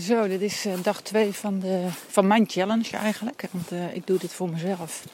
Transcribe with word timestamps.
Zo, 0.00 0.28
dit 0.28 0.40
is 0.40 0.66
eh, 0.66 0.72
dag 0.82 1.02
2 1.02 1.32
van, 1.32 1.58
de, 1.58 1.86
van 2.08 2.26
mijn 2.26 2.44
challenge 2.48 2.96
eigenlijk. 2.96 3.44
Want 3.50 3.72
uh, 3.72 3.94
ik 3.94 4.06
doe 4.06 4.18
dit 4.18 4.32
voor 4.32 4.48
mezelf. 4.48 5.04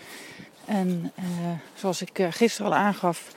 En 0.65 1.12
uh, 1.19 1.24
zoals 1.74 2.03
ik 2.03 2.27
gisteren 2.31 2.71
al 2.71 2.79
aangaf, 2.79 3.33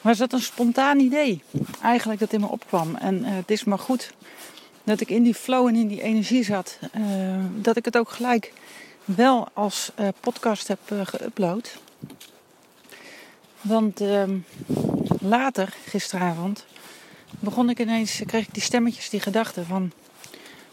was 0.00 0.18
dat 0.18 0.32
een 0.32 0.40
spontaan 0.40 0.98
idee. 0.98 1.42
Eigenlijk 1.82 2.20
dat 2.20 2.32
in 2.32 2.40
me 2.40 2.48
opkwam. 2.48 2.94
En 2.94 3.24
het 3.24 3.50
is 3.50 3.64
maar 3.64 3.78
goed 3.78 4.12
dat 4.84 5.00
ik 5.00 5.10
in 5.10 5.22
die 5.22 5.34
flow 5.34 5.66
en 5.66 5.74
in 5.74 5.88
die 5.88 6.02
energie 6.02 6.44
zat. 6.44 6.78
dat 7.54 7.76
ik 7.76 7.84
het 7.84 7.96
ook 7.96 8.10
gelijk 8.10 8.52
wel 9.04 9.48
als 9.52 9.92
podcast 10.20 10.68
heb 10.68 10.80
geüpload. 11.04 11.80
Want 13.60 14.00
ehm, 14.00 14.38
later, 15.20 15.74
gisteravond, 15.86 16.66
begon 17.38 17.70
ik 17.70 17.80
ineens, 17.80 18.22
kreeg 18.26 18.46
ik 18.46 18.54
die 18.54 18.62
stemmetjes, 18.62 19.10
die 19.10 19.20
gedachten 19.20 19.66
van 19.66 19.92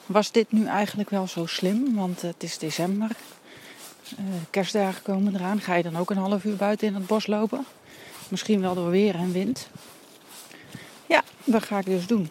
was 0.06 0.32
dit 0.32 0.52
nu 0.52 0.66
eigenlijk 0.66 1.10
wel 1.10 1.28
zo 1.28 1.46
slim? 1.46 1.96
Want 1.96 2.22
het 2.22 2.44
is 2.44 2.58
december. 2.58 3.10
Uh, 4.20 4.26
kerstdagen 4.50 5.04
komen 5.04 5.36
eraan. 5.36 5.62
Ga 5.62 5.76
je 5.76 5.84
dan 5.84 5.98
ook 5.98 6.10
een 6.10 6.18
half 6.18 6.44
uur 6.44 6.56
buiten 6.56 6.88
in 6.88 6.94
het 6.94 7.08
bos 7.08 7.28
lopen? 7.28 7.66
Misschien 8.28 8.62
wel 8.62 8.76
door 8.76 8.90
weer 8.90 9.16
en 9.16 9.32
wind. 9.32 9.70
Ja, 11.06 11.24
dat 11.44 11.64
ga 11.64 11.78
ik 11.78 11.86
dus 11.86 12.08
doen. 12.08 12.30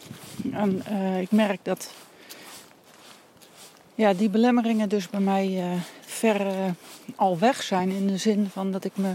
En 0.53 0.83
uh, 0.91 1.21
ik 1.21 1.31
merk 1.31 1.61
dat 1.63 1.91
ja, 3.95 4.13
die 4.13 4.29
belemmeringen 4.29 4.89
dus 4.89 5.11
bij 5.11 5.21
mij 5.21 5.49
uh, 5.49 5.81
ver 6.01 6.47
al 7.17 7.39
weg 7.39 7.63
zijn. 7.63 7.91
In 7.91 8.07
de 8.07 8.17
zin 8.17 8.49
van 8.53 8.73
dat 8.73 8.85
ik 8.85 8.97
me 8.97 9.13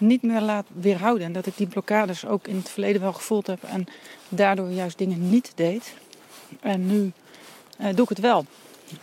niet 0.00 0.22
meer 0.22 0.40
laat 0.40 0.66
weerhouden. 0.72 1.26
En 1.26 1.32
dat 1.32 1.46
ik 1.46 1.56
die 1.56 1.66
blokkades 1.66 2.26
ook 2.26 2.46
in 2.46 2.56
het 2.56 2.68
verleden 2.68 3.00
wel 3.00 3.12
gevoeld 3.12 3.46
heb. 3.46 3.62
En 3.62 3.86
daardoor 4.28 4.70
juist 4.70 4.98
dingen 4.98 5.30
niet 5.30 5.52
deed. 5.54 5.94
En 6.60 6.86
nu 6.86 7.12
doe 7.80 8.02
ik 8.02 8.08
het 8.08 8.18
wel. 8.18 8.46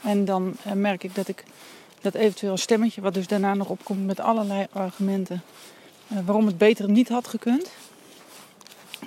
En 0.01 0.25
dan 0.25 0.55
uh, 0.67 0.73
merk 0.73 1.03
ik 1.03 1.15
dat 1.15 1.27
ik 1.27 1.43
dat 2.01 2.13
eventueel 2.13 2.57
stemmetje, 2.57 3.01
wat 3.01 3.13
dus 3.13 3.27
daarna 3.27 3.53
nog 3.53 3.69
opkomt 3.69 4.05
met 4.05 4.19
allerlei 4.19 4.67
argumenten 4.71 5.41
uh, 6.07 6.17
waarom 6.25 6.45
het 6.45 6.57
beter 6.57 6.89
niet 6.89 7.09
had 7.09 7.27
gekund, 7.27 7.69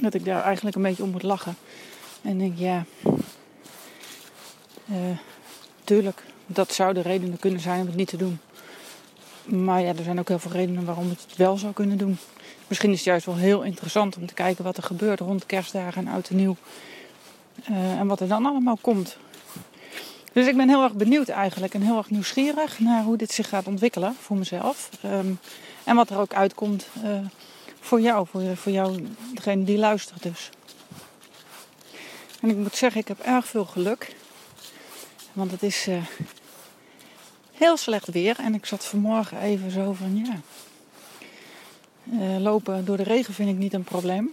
dat 0.01 0.15
ik 0.15 0.25
daar 0.25 0.43
eigenlijk 0.43 0.77
een 0.77 0.83
beetje 0.83 1.03
om 1.03 1.11
moet 1.11 1.23
lachen. 1.23 1.57
En 2.23 2.39
denk, 2.39 2.59
ja, 2.59 2.85
tuurlijk, 5.85 6.23
dat 6.47 6.73
zouden 6.73 7.03
redenen 7.03 7.39
kunnen 7.39 7.61
zijn 7.61 7.81
om 7.81 7.87
het 7.87 7.97
niet 7.97 8.09
te 8.09 8.17
doen. 8.17 8.39
Maar 9.45 9.81
ja, 9.81 9.89
er 9.89 10.05
zijn 10.05 10.19
ook 10.19 10.29
heel 10.29 10.39
veel 10.39 10.51
redenen 10.51 10.85
waarom 10.85 11.09
het 11.09 11.21
het 11.29 11.37
wel 11.37 11.57
zou 11.57 11.73
kunnen 11.73 11.99
doen. 11.99 12.19
Misschien 12.69 12.91
is 12.91 12.97
het 12.97 13.07
juist 13.07 13.27
wel 13.27 13.37
heel 13.37 13.63
interessant 13.63 14.17
om 14.17 14.27
te 14.27 14.35
kijken 14.35 14.65
wat 14.65 14.77
er 14.77 14.83
gebeurt 14.83 15.21
rond 15.21 15.47
kerstdagen 15.47 16.07
en 16.07 16.13
oud 16.13 16.29
en 16.29 16.37
nieuw. 16.37 16.57
en 17.99 18.07
wat 18.07 18.21
er 18.21 18.29
dan 18.29 18.47
allemaal 18.47 18.79
komt. 18.81 19.19
Dus 20.33 20.47
ik 20.47 20.57
ben 20.57 20.69
heel 20.69 20.83
erg 20.83 20.93
benieuwd 20.93 21.29
eigenlijk 21.29 21.75
en 21.75 21.83
heel 21.83 21.97
erg 21.97 22.11
nieuwsgierig 22.11 22.79
naar 22.79 23.03
hoe 23.03 23.17
dit 23.17 23.33
zich 23.33 23.49
gaat 23.49 23.67
ontwikkelen 23.67 24.17
voor 24.21 24.37
mezelf. 24.37 24.91
Um, 25.05 25.39
en 25.85 25.97
wat 25.97 26.11
er 26.11 26.19
ook 26.19 26.35
uitkomt 26.35 26.87
uh, 27.05 27.19
voor 27.81 28.01
jou, 28.01 28.27
voor, 28.31 28.57
voor 28.57 28.73
jou, 28.73 29.07
degene 29.35 29.65
die 29.65 29.79
luistert 29.79 30.23
dus. 30.23 30.51
En 32.41 32.49
ik 32.49 32.57
moet 32.57 32.77
zeggen, 32.77 33.01
ik 33.01 33.09
heb 33.09 33.21
erg 33.21 33.47
veel 33.47 33.65
geluk. 33.65 34.17
Want 35.33 35.51
het 35.51 35.63
is 35.63 35.89
uh, 35.89 36.03
heel 37.53 37.77
slecht 37.77 38.09
weer. 38.09 38.39
En 38.39 38.55
ik 38.55 38.67
zat 38.67 38.85
vanmorgen 38.85 39.41
even 39.41 39.71
zo 39.71 39.93
van, 39.93 40.17
ja... 40.17 40.41
Uh, 42.13 42.39
lopen 42.39 42.85
door 42.85 42.97
de 42.97 43.03
regen 43.03 43.35
vind 43.35 43.49
ik 43.49 43.57
niet 43.57 43.73
een 43.73 43.85
probleem. 43.85 44.33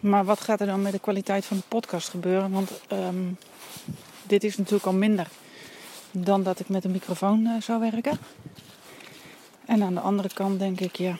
Maar 0.00 0.24
wat 0.24 0.40
gaat 0.40 0.60
er 0.60 0.66
dan 0.66 0.82
met 0.82 0.92
de 0.92 0.98
kwaliteit 0.98 1.44
van 1.44 1.56
de 1.56 1.62
podcast 1.68 2.08
gebeuren? 2.08 2.50
Want 2.50 2.70
um, 2.92 3.38
dit 4.30 4.44
is 4.44 4.56
natuurlijk 4.56 4.86
al 4.86 4.92
minder 4.92 5.28
dan 6.10 6.42
dat 6.42 6.60
ik 6.60 6.68
met 6.68 6.84
een 6.84 6.90
microfoon 6.90 7.40
uh, 7.40 7.60
zou 7.60 7.80
werken. 7.80 8.18
En 9.64 9.82
aan 9.82 9.94
de 9.94 10.00
andere 10.00 10.28
kant 10.34 10.58
denk 10.58 10.80
ik, 10.80 10.96
ja, 10.96 11.16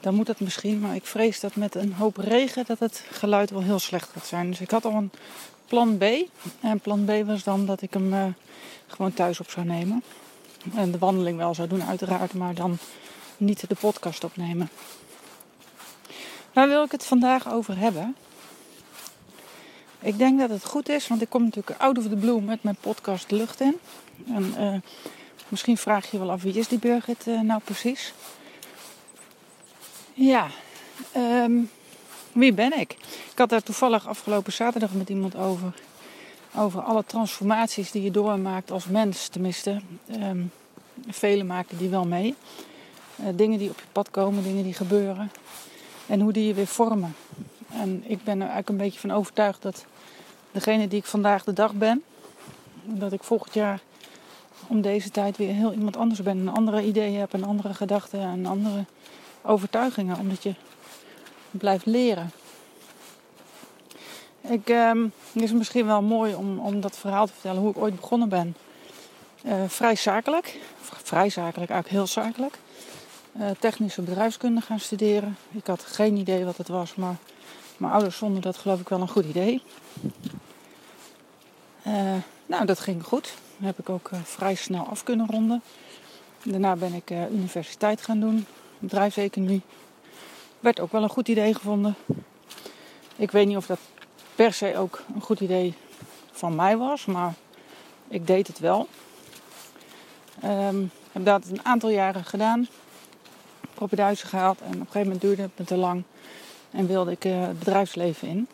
dan 0.00 0.14
moet 0.14 0.26
het 0.26 0.40
misschien. 0.40 0.80
Maar 0.80 0.94
ik 0.94 1.06
vrees 1.06 1.40
dat 1.40 1.54
met 1.54 1.74
een 1.74 1.92
hoop 1.92 2.16
regen 2.16 2.64
dat 2.66 2.78
het 2.78 3.04
geluid 3.10 3.50
wel 3.50 3.62
heel 3.62 3.78
slecht 3.78 4.10
gaat 4.12 4.26
zijn. 4.26 4.50
Dus 4.50 4.60
ik 4.60 4.70
had 4.70 4.84
al 4.84 4.92
een 4.92 5.10
plan 5.66 5.98
B. 5.98 6.04
En 6.60 6.80
plan 6.80 7.04
B 7.04 7.26
was 7.26 7.44
dan 7.44 7.66
dat 7.66 7.82
ik 7.82 7.92
hem 7.92 8.12
uh, 8.12 8.24
gewoon 8.86 9.12
thuis 9.12 9.40
op 9.40 9.50
zou 9.50 9.66
nemen. 9.66 10.02
En 10.74 10.90
de 10.90 10.98
wandeling 10.98 11.36
wel 11.36 11.54
zou 11.54 11.68
doen 11.68 11.84
uiteraard, 11.84 12.34
maar 12.34 12.54
dan 12.54 12.78
niet 13.36 13.68
de 13.68 13.74
podcast 13.74 14.24
opnemen. 14.24 14.70
Waar 16.52 16.68
wil 16.68 16.84
ik 16.84 16.92
het 16.92 17.04
vandaag 17.04 17.52
over 17.52 17.78
hebben? 17.78 18.16
Ik 20.02 20.18
denk 20.18 20.38
dat 20.38 20.50
het 20.50 20.64
goed 20.64 20.88
is, 20.88 21.08
want 21.08 21.22
ik 21.22 21.28
kom 21.28 21.42
natuurlijk 21.44 21.80
out 21.80 21.98
of 21.98 22.04
the 22.08 22.16
blue 22.16 22.40
met 22.40 22.62
mijn 22.62 22.76
podcast 22.80 23.28
de 23.28 23.36
lucht 23.36 23.60
in. 23.60 23.78
En 24.26 24.54
uh, 24.58 24.74
misschien 25.48 25.76
vraag 25.76 26.10
je 26.10 26.18
wel 26.18 26.30
af 26.30 26.42
wie 26.42 26.54
is 26.54 26.68
die 26.68 26.78
Birgit 26.78 27.26
uh, 27.26 27.40
nou 27.40 27.60
precies? 27.64 28.12
Ja, 30.14 30.46
um, 31.16 31.70
wie 32.32 32.52
ben 32.52 32.78
ik? 32.78 32.92
Ik 33.32 33.38
had 33.38 33.48
daar 33.48 33.62
toevallig 33.62 34.08
afgelopen 34.08 34.52
zaterdag 34.52 34.92
met 34.92 35.08
iemand 35.08 35.36
over. 35.36 35.74
Over 36.56 36.80
alle 36.80 37.04
transformaties 37.06 37.90
die 37.90 38.02
je 38.02 38.10
doormaakt 38.10 38.70
als 38.70 38.86
mens, 38.86 39.28
tenminste. 39.28 39.80
Um, 40.22 40.50
velen 41.08 41.46
maken 41.46 41.78
die 41.78 41.88
wel 41.88 42.06
mee. 42.06 42.34
Uh, 43.20 43.26
dingen 43.34 43.58
die 43.58 43.70
op 43.70 43.78
je 43.78 43.86
pad 43.92 44.10
komen, 44.10 44.42
dingen 44.42 44.64
die 44.64 44.74
gebeuren. 44.74 45.30
En 46.06 46.20
hoe 46.20 46.32
die 46.32 46.46
je 46.46 46.54
weer 46.54 46.66
vormen. 46.66 47.14
En 47.72 48.04
ik 48.06 48.24
ben 48.24 48.34
er 48.34 48.40
eigenlijk 48.40 48.68
een 48.68 48.76
beetje 48.76 49.00
van 49.00 49.10
overtuigd 49.10 49.62
dat 49.62 49.84
degene 50.52 50.88
die 50.88 50.98
ik 50.98 51.04
vandaag 51.04 51.44
de 51.44 51.52
dag 51.52 51.72
ben, 51.72 52.02
dat 52.84 53.12
ik 53.12 53.22
volgend 53.22 53.54
jaar 53.54 53.80
om 54.66 54.80
deze 54.80 55.10
tijd 55.10 55.36
weer 55.36 55.52
heel 55.52 55.72
iemand 55.72 55.96
anders 55.96 56.22
ben. 56.22 56.38
Een 56.38 56.48
andere 56.48 56.82
ideeën 56.82 57.18
heb, 57.18 57.32
een 57.32 57.44
andere 57.44 57.74
gedachten 57.74 58.20
en 58.20 58.46
andere 58.46 58.84
overtuigingen. 59.42 60.18
Omdat 60.18 60.42
je 60.42 60.54
blijft 61.50 61.86
leren. 61.86 62.30
Ik, 64.40 64.68
ehm, 64.68 65.02
het 65.32 65.42
is 65.42 65.52
misschien 65.52 65.86
wel 65.86 66.02
mooi 66.02 66.34
om, 66.34 66.58
om 66.58 66.80
dat 66.80 66.96
verhaal 66.96 67.26
te 67.26 67.32
vertellen 67.32 67.60
hoe 67.60 67.70
ik 67.70 67.78
ooit 67.78 68.00
begonnen 68.00 68.28
ben. 68.28 68.56
Uh, 69.42 69.54
vrij 69.66 69.94
zakelijk, 69.94 70.58
vrij 70.80 71.30
zakelijk, 71.30 71.70
eigenlijk 71.70 71.88
heel 71.88 72.06
zakelijk. 72.06 72.58
Uh, 73.36 73.50
technische 73.58 74.02
bedrijfskunde 74.02 74.60
gaan 74.60 74.80
studeren. 74.80 75.36
Ik 75.50 75.66
had 75.66 75.82
geen 75.82 76.16
idee 76.16 76.44
wat 76.44 76.56
het 76.56 76.68
was, 76.68 76.94
maar 76.94 77.16
mijn 77.80 77.92
ouders 77.92 78.16
vonden 78.16 78.42
dat 78.42 78.56
geloof 78.56 78.80
ik 78.80 78.88
wel 78.88 79.00
een 79.00 79.08
goed 79.08 79.24
idee. 79.24 79.62
Uh, 81.86 82.14
nou, 82.46 82.66
dat 82.66 82.80
ging 82.80 83.04
goed. 83.04 83.34
Dat 83.56 83.66
heb 83.66 83.78
ik 83.78 83.88
ook 83.88 84.10
uh, 84.10 84.20
vrij 84.22 84.54
snel 84.54 84.86
af 84.86 85.02
kunnen 85.02 85.26
ronden. 85.26 85.62
Daarna 86.42 86.76
ben 86.76 86.94
ik 86.94 87.10
uh, 87.10 87.30
universiteit 87.30 88.02
gaan 88.02 88.20
doen, 88.20 88.46
bedrijfseconomie. 88.78 89.62
Werd 90.60 90.80
ook 90.80 90.92
wel 90.92 91.02
een 91.02 91.08
goed 91.08 91.28
idee 91.28 91.54
gevonden. 91.54 91.94
Ik 93.16 93.30
weet 93.30 93.46
niet 93.46 93.56
of 93.56 93.66
dat 93.66 93.78
per 94.34 94.52
se 94.52 94.76
ook 94.76 95.02
een 95.14 95.22
goed 95.22 95.40
idee 95.40 95.74
van 96.32 96.54
mij 96.54 96.76
was, 96.76 97.04
maar 97.04 97.34
ik 98.08 98.26
deed 98.26 98.46
het 98.46 98.58
wel. 98.58 98.88
Um, 100.44 100.90
heb 101.12 101.24
dat 101.24 101.46
een 101.46 101.64
aantal 101.64 101.90
jaren 101.90 102.24
gedaan. 102.24 102.68
Propeduizen 103.74 104.28
gehaald 104.28 104.60
en 104.60 104.66
op 104.66 104.72
een 104.72 104.78
gegeven 104.78 105.02
moment 105.02 105.20
duurde 105.20 105.42
het 105.42 105.50
me 105.56 105.64
te 105.64 105.76
lang. 105.76 106.02
En 106.70 106.86
wilde 106.86 107.10
ik 107.10 107.24
uh, 107.24 107.46
het 107.46 107.58
bedrijfsleven 107.58 108.28
in. 108.28 108.48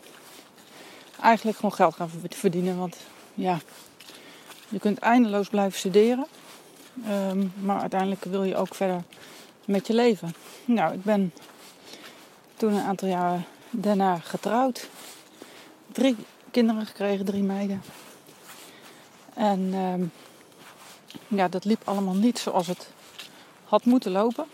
Eigenlijk 1.21 1.57
gewoon 1.57 1.75
geld 1.75 1.95
gaan 1.95 2.11
verdienen. 2.29 2.79
Want 2.79 2.97
ja, 3.35 3.59
je 4.69 4.79
kunt 4.79 4.99
eindeloos 4.99 5.49
blijven 5.49 5.79
studeren. 5.79 6.27
Um, 7.09 7.53
maar 7.61 7.81
uiteindelijk 7.81 8.25
wil 8.25 8.45
je 8.45 8.57
ook 8.57 8.75
verder 8.75 9.03
met 9.65 9.87
je 9.87 9.95
leven. 9.95 10.35
Nou, 10.65 10.95
ik 10.95 11.03
ben 11.03 11.33
toen 12.57 12.73
een 12.73 12.85
aantal 12.85 13.09
jaar 13.09 13.43
daarna 13.71 14.19
getrouwd. 14.19 14.89
Drie 15.93 16.17
kinderen 16.51 16.87
gekregen, 16.87 17.25
drie 17.25 17.43
meiden. 17.43 17.83
En 19.35 19.75
um, 19.75 20.13
ja, 21.29 21.49
dat 21.49 21.65
liep 21.65 21.83
allemaal 21.85 22.15
niet 22.15 22.39
zoals 22.39 22.67
het 22.67 22.91
had 23.65 23.85
moeten 23.85 24.13
lopen. 24.13 24.47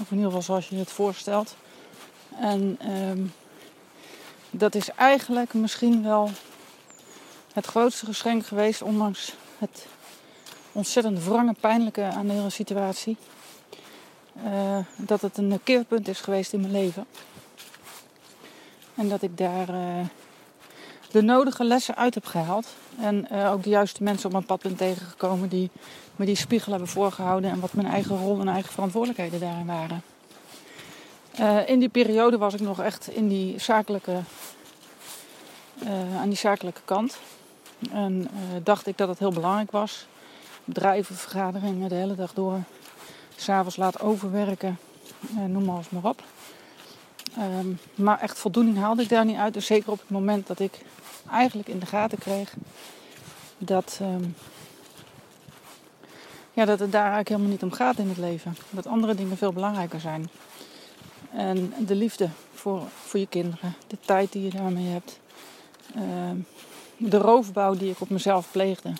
Of 0.00 0.10
in 0.10 0.16
ieder 0.16 0.24
geval 0.24 0.42
zoals 0.42 0.68
je 0.68 0.76
het 0.76 0.90
voorstelt. 0.90 1.56
En 2.40 2.78
um, 2.90 3.32
dat 4.50 4.74
is 4.74 4.90
eigenlijk 4.90 5.54
misschien 5.54 6.02
wel 6.02 6.30
het 7.52 7.66
grootste 7.66 8.06
geschenk 8.06 8.46
geweest, 8.46 8.82
ondanks 8.82 9.34
het 9.58 9.86
ontzettend 10.72 11.24
wrange, 11.24 11.54
pijnlijke 11.60 12.02
aan 12.02 12.26
de 12.26 12.32
hele 12.32 12.50
situatie. 12.50 13.16
Uh, 14.44 14.78
dat 14.96 15.20
het 15.20 15.38
een 15.38 15.60
keerpunt 15.62 16.08
is 16.08 16.20
geweest 16.20 16.52
in 16.52 16.60
mijn 16.60 16.72
leven. 16.72 17.06
En 18.94 19.08
dat 19.08 19.22
ik 19.22 19.38
daar 19.38 19.68
uh, 19.68 20.06
de 21.10 21.22
nodige 21.22 21.64
lessen 21.64 21.96
uit 21.96 22.14
heb 22.14 22.26
gehaald. 22.26 22.66
En 23.00 23.28
uh, 23.32 23.52
ook 23.52 23.62
de 23.62 23.70
juiste 23.70 24.02
mensen 24.02 24.26
op 24.26 24.32
mijn 24.32 24.44
pad 24.44 24.62
ben 24.62 24.76
tegengekomen 24.76 25.48
die 25.48 25.70
me 26.16 26.24
die 26.26 26.36
spiegel 26.36 26.70
hebben 26.70 26.88
voorgehouden. 26.88 27.50
En 27.50 27.60
wat 27.60 27.72
mijn 27.72 27.88
eigen 27.88 28.18
rol 28.18 28.40
en 28.40 28.48
eigen 28.48 28.72
verantwoordelijkheden 28.72 29.40
daarin 29.40 29.66
waren. 29.66 30.02
Uh, 31.40 31.68
in 31.68 31.78
die 31.78 31.88
periode 31.88 32.38
was 32.38 32.54
ik 32.54 32.60
nog 32.60 32.80
echt 32.80 33.08
in 33.08 33.28
die 33.28 33.60
zakelijke 33.60 34.20
uh, 35.82 36.20
aan 36.20 36.28
die 36.28 36.38
zakelijke 36.38 36.80
kant. 36.84 37.18
En 37.90 38.30
dacht 38.62 38.86
ik 38.86 38.98
dat 38.98 39.08
het 39.08 39.18
heel 39.18 39.32
belangrijk 39.32 39.70
was. 39.70 40.06
Bedrijven, 40.64 41.16
vergaderingen 41.16 41.88
de 41.88 41.94
hele 41.94 42.14
dag 42.14 42.34
door. 42.34 42.62
S'avonds 43.36 43.76
laat 43.76 44.00
overwerken. 44.00 44.78
noem 45.46 45.70
alles 45.70 45.90
maar 45.90 46.04
op. 46.04 46.22
Ehm, 47.36 47.66
maar 47.94 48.20
echt 48.20 48.38
voldoening 48.38 48.78
haalde 48.78 49.02
ik 49.02 49.08
daar 49.08 49.24
niet 49.24 49.36
uit. 49.36 49.54
Dus 49.54 49.66
zeker 49.66 49.90
op 49.90 49.98
het 49.98 50.10
moment 50.10 50.46
dat 50.46 50.58
ik 50.58 50.80
eigenlijk 51.30 51.68
in 51.68 51.78
de 51.78 51.86
gaten 51.86 52.18
kreeg 52.18 52.54
dat, 53.58 53.98
ehm, 54.00 54.24
ja, 56.52 56.64
dat 56.64 56.78
het 56.78 56.92
daar 56.92 57.00
eigenlijk 57.00 57.28
helemaal 57.28 57.50
niet 57.50 57.62
om 57.62 57.72
gaat 57.72 57.98
in 57.98 58.08
het 58.08 58.18
leven. 58.18 58.56
Dat 58.70 58.86
andere 58.86 59.14
dingen 59.14 59.36
veel 59.36 59.52
belangrijker 59.52 60.00
zijn. 60.00 60.28
En 61.36 61.74
de 61.78 61.94
liefde 61.94 62.28
voor, 62.54 62.82
voor 63.04 63.20
je 63.20 63.26
kinderen, 63.26 63.74
de 63.86 63.96
tijd 64.00 64.32
die 64.32 64.42
je 64.42 64.50
daarmee 64.50 64.86
hebt, 64.86 65.18
ehm, 65.94 66.36
de 66.96 67.18
roofbouw 67.18 67.74
die 67.74 67.90
ik 67.90 68.00
op 68.00 68.10
mezelf 68.10 68.50
pleegde. 68.50 68.92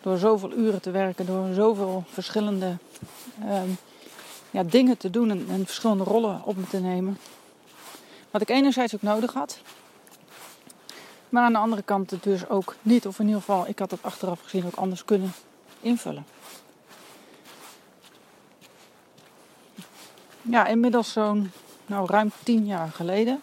Door 0.00 0.18
zoveel 0.18 0.52
uren 0.52 0.80
te 0.80 0.90
werken, 0.90 1.26
door 1.26 1.54
zoveel 1.54 2.04
verschillende 2.08 2.76
ja, 4.50 4.62
dingen 4.62 4.96
te 4.96 5.10
doen 5.10 5.30
en, 5.30 5.46
en 5.48 5.66
verschillende 5.66 6.04
rollen 6.04 6.42
op 6.44 6.56
me 6.56 6.66
te 6.66 6.80
nemen. 6.80 7.18
Wat 8.30 8.42
ik 8.42 8.48
enerzijds 8.48 8.94
ook 8.94 9.02
nodig 9.02 9.32
had. 9.32 9.60
Maar 11.28 11.44
aan 11.44 11.52
de 11.52 11.58
andere 11.58 11.82
kant 11.82 12.10
het 12.10 12.22
dus 12.22 12.48
ook 12.48 12.74
niet. 12.82 13.06
Of 13.06 13.18
in 13.18 13.26
ieder 13.26 13.40
geval, 13.40 13.68
ik 13.68 13.78
had 13.78 13.90
het 13.90 14.02
achteraf 14.02 14.40
gezien 14.40 14.66
ook 14.66 14.76
anders 14.76 15.04
kunnen 15.04 15.32
invullen. 15.80 16.26
Ja, 20.42 20.66
inmiddels 20.66 21.12
zo'n 21.12 21.50
nou, 21.86 22.06
ruim 22.06 22.30
tien 22.42 22.66
jaar 22.66 22.90
geleden 22.90 23.40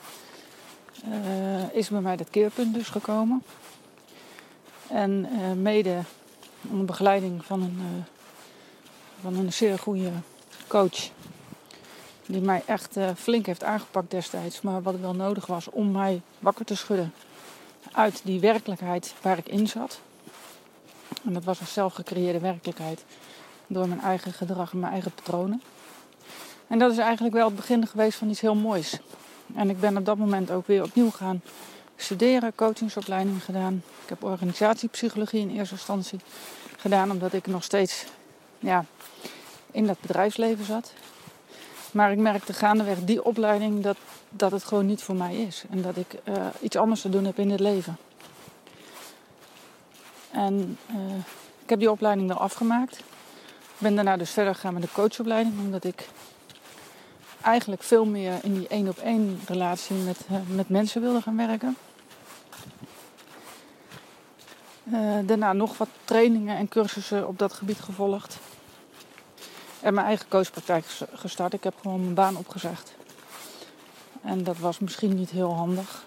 uh, 1.08 1.74
is 1.74 1.90
bij 1.90 2.02
mij 2.02 2.16
dat 2.16 2.30
keerpunt 2.30 2.74
dus 2.74 2.88
gekomen. 2.88 3.44
En 4.88 5.28
uh, 5.32 5.52
mede 5.52 6.00
onder 6.70 6.86
begeleiding 6.86 7.46
van 7.46 7.62
een, 7.62 7.78
uh, 7.80 8.04
van 9.22 9.36
een 9.36 9.54
zeer 9.54 9.80
goede 9.80 10.12
coach 10.68 11.10
die 12.26 12.42
mij 12.42 12.64
echt 12.66 12.98
flink 13.16 13.46
heeft 13.46 13.64
aangepakt 13.64 14.12
destijds. 14.12 14.62
Maar 14.62 14.82
wat 14.82 15.00
wel 15.00 15.16
nodig 15.16 15.46
was 15.46 15.70
om 15.70 15.92
mij 15.92 16.22
wakker 16.40 16.66
te 16.66 16.76
schudden 16.76 17.14
uit 17.92 18.22
die 18.24 18.40
werkelijkheid 18.40 19.14
waar 19.22 19.38
ik 19.38 19.48
in 19.48 19.68
zat. 19.68 20.00
En 21.26 21.34
dat 21.34 21.44
was 21.44 21.60
een 21.60 21.68
zelfgecreëerde 21.68 22.40
werkelijkheid 22.40 23.06
door 23.68 23.88
mijn 23.88 24.02
eigen 24.02 24.34
gedrag 24.34 24.72
en 24.72 24.80
mijn 24.80 24.92
eigen 24.92 25.12
patronen. 25.12 25.62
En 26.72 26.80
dat 26.80 26.92
is 26.92 26.98
eigenlijk 26.98 27.34
wel 27.34 27.46
het 27.46 27.56
begin 27.56 27.88
geweest 27.88 28.18
van 28.18 28.30
iets 28.30 28.42
heel 28.42 28.56
moois. 28.56 29.00
En 29.56 29.70
ik 29.70 29.80
ben 29.80 29.98
op 29.98 30.06
dat 30.06 30.18
moment 30.18 30.52
ook 30.52 30.68
weer 30.68 30.84
opnieuw 30.84 31.10
gaan 31.12 31.42
studeren, 31.96 32.56
coachingsopleiding 32.56 33.44
gedaan. 33.44 33.84
Ik 34.04 34.10
heb 34.10 34.24
organisatiepsychologie 34.24 35.40
in 35.40 35.58
eerste 35.58 35.76
instantie 35.76 36.20
gedaan, 36.78 37.12
omdat 37.12 37.34
ik 37.34 37.48
nog 37.48 37.64
steeds 37.64 38.06
ja, 38.60 38.86
in 39.72 39.86
dat 39.86 40.00
bedrijfsleven 40.02 40.66
zat. 40.66 40.94
Maar 41.92 42.12
ik 42.12 42.18
merkte 42.18 42.54
gaandeweg 42.54 43.04
die 43.04 43.24
opleiding 43.24 43.84
dat, 43.84 43.98
dat 44.30 44.52
het 44.52 44.64
gewoon 44.64 44.86
niet 44.86 45.02
voor 45.02 45.16
mij 45.16 45.36
is. 45.36 45.64
En 45.70 45.82
dat 45.82 45.98
ik 45.98 46.16
uh, 46.24 46.46
iets 46.62 46.76
anders 46.76 47.02
te 47.02 47.10
doen 47.10 47.26
heb 47.26 47.40
in 47.40 47.50
het 47.50 47.60
leven. 47.60 47.98
En 50.32 50.78
uh, 50.90 51.16
ik 51.64 51.70
heb 51.70 51.80
die 51.80 51.92
opleiding 51.92 52.28
wel 52.28 52.38
afgemaakt. 52.38 52.98
Ik 52.98 53.78
ben 53.78 53.96
daarna 53.96 54.18
dus 54.18 54.32
verder 54.32 54.56
gegaan 54.56 54.74
met 54.74 54.84
de 54.84 54.92
coachopleiding. 54.94 55.60
Omdat 55.60 55.84
ik 55.84 56.08
eigenlijk 57.42 57.84
veel 57.84 58.06
meer 58.06 58.40
in 58.44 58.54
die 58.54 58.68
één 58.68 58.88
op 58.88 58.98
één 58.98 59.40
relatie 59.48 59.96
met, 59.96 60.18
uh, 60.32 60.38
met 60.48 60.70
mensen 60.70 61.02
wilde 61.02 61.22
gaan 61.22 61.38
werken. 61.38 61.78
daarna 65.26 65.54
nog 65.54 65.78
wat 65.78 65.88
trainingen 66.06 66.58
en 66.58 66.68
cursussen 66.68 67.28
op 67.28 67.40
dat 67.40 67.54
gebied 67.54 67.80
gevolgd. 67.80 68.38
En 69.80 69.94
mijn 69.94 70.06
eigen 70.06 70.28
coachpraktijk 70.28 70.86
gestart. 71.14 71.54
Ik 71.54 71.64
heb 71.64 71.74
gewoon 71.82 72.02
mijn 72.02 72.14
baan 72.14 72.38
opgezegd. 72.38 72.94
En 74.22 74.44
dat 74.44 74.58
was 74.58 74.80
misschien 74.80 75.16
niet 75.16 75.30
heel 75.30 75.54
handig. 75.54 76.06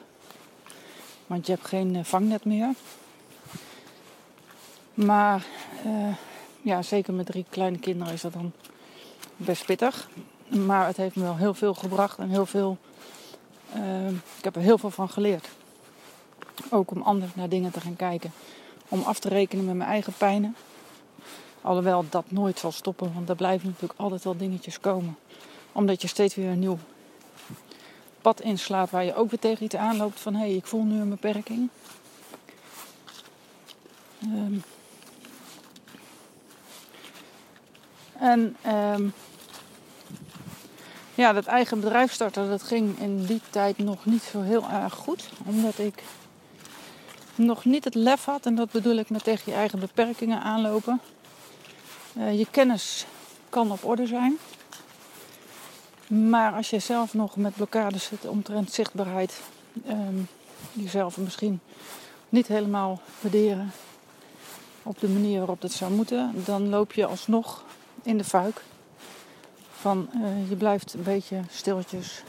Want 1.26 1.46
je 1.46 1.52
hebt 1.52 1.66
geen 1.66 1.96
eh, 1.96 2.04
vangnet 2.04 2.44
meer. 2.44 2.74
Maar 4.94 5.44
ja, 6.64 6.82
zeker 6.82 7.12
met 7.12 7.26
drie 7.26 7.44
kleine 7.48 7.78
kinderen 7.78 8.12
is 8.12 8.20
dat 8.20 8.32
dan 8.32 8.52
best 9.36 9.64
pittig. 9.64 10.08
Maar 10.48 10.86
het 10.86 10.96
heeft 10.96 11.16
me 11.16 11.22
wel 11.22 11.36
heel 11.36 11.54
veel 11.54 11.74
gebracht 11.74 12.18
en 12.18 12.28
heel 12.28 12.46
veel. 12.46 12.78
Uh, 13.76 14.08
ik 14.08 14.44
heb 14.44 14.56
er 14.56 14.62
heel 14.62 14.78
veel 14.78 14.90
van 14.90 15.08
geleerd. 15.08 15.48
Ook 16.70 16.90
om 16.90 17.02
anders 17.02 17.34
naar 17.34 17.48
dingen 17.48 17.70
te 17.70 17.80
gaan 17.80 17.96
kijken. 17.96 18.32
Om 18.88 19.02
af 19.02 19.18
te 19.18 19.28
rekenen 19.28 19.64
met 19.64 19.74
mijn 19.74 19.90
eigen 19.90 20.12
pijnen. 20.12 20.56
Alhoewel 21.60 22.04
dat 22.10 22.24
nooit 22.28 22.58
zal 22.58 22.72
stoppen, 22.72 23.14
want 23.14 23.28
er 23.28 23.36
blijven 23.36 23.66
natuurlijk 23.68 24.00
altijd 24.00 24.24
wel 24.24 24.36
dingetjes 24.36 24.80
komen. 24.80 25.16
Omdat 25.72 26.02
je 26.02 26.08
steeds 26.08 26.34
weer 26.34 26.48
een 26.48 26.58
nieuw 26.58 26.78
pad 28.20 28.40
inslaat 28.40 28.90
waar 28.90 29.04
je 29.04 29.14
ook 29.14 29.30
weer 29.30 29.38
tegen 29.38 29.64
iets 29.64 29.74
aanloopt 29.74 30.20
van 30.20 30.34
hé, 30.34 30.40
hey, 30.40 30.54
ik 30.54 30.66
voel 30.66 30.82
nu 30.82 31.00
een 31.00 31.08
beperking. 31.08 31.68
Um, 34.22 34.62
en 38.18 38.56
um, 38.66 39.12
ja, 41.14 41.32
dat 41.32 41.46
eigen 41.46 41.80
bedrijf 41.80 42.12
starten, 42.12 42.48
dat 42.48 42.62
ging 42.62 42.98
in 42.98 43.24
die 43.24 43.40
tijd 43.50 43.78
nog 43.78 44.04
niet 44.04 44.22
zo 44.22 44.40
heel 44.40 44.64
erg 44.70 44.94
goed. 44.94 45.28
Omdat 45.46 45.78
ik 45.78 46.02
nog 47.34 47.64
niet 47.64 47.84
het 47.84 47.94
lef 47.94 48.24
had, 48.24 48.46
en 48.46 48.54
dat 48.54 48.70
bedoel 48.70 48.96
ik 48.96 49.10
met 49.10 49.24
tegen 49.24 49.52
je 49.52 49.58
eigen 49.58 49.78
beperkingen 49.78 50.42
aanlopen. 50.42 51.00
Uh, 52.18 52.38
je 52.38 52.46
kennis 52.50 53.06
kan 53.48 53.70
op 53.70 53.84
orde 53.84 54.06
zijn. 54.06 54.38
Maar 56.06 56.52
als 56.52 56.70
je 56.70 56.78
zelf 56.78 57.14
nog 57.14 57.36
met 57.36 57.54
blokkades 57.54 58.04
zit 58.04 58.26
omtrent 58.26 58.72
zichtbaarheid, 58.72 59.40
um, 59.88 60.28
jezelf 60.72 61.16
misschien 61.16 61.60
niet 62.28 62.46
helemaal 62.46 63.00
waarderen 63.20 63.72
op 64.82 65.00
de 65.00 65.08
manier 65.08 65.38
waarop 65.38 65.60
dat 65.60 65.72
zou 65.72 65.92
moeten, 65.92 66.32
dan 66.44 66.68
loop 66.68 66.92
je 66.92 67.06
alsnog 67.06 67.64
in 68.02 68.18
de 68.18 68.24
fuik. 68.24 68.62
Van 69.84 70.08
uh, 70.14 70.48
je 70.48 70.56
blijft 70.56 70.94
een 70.94 71.02
beetje 71.02 71.40
stilletjes 71.50 72.22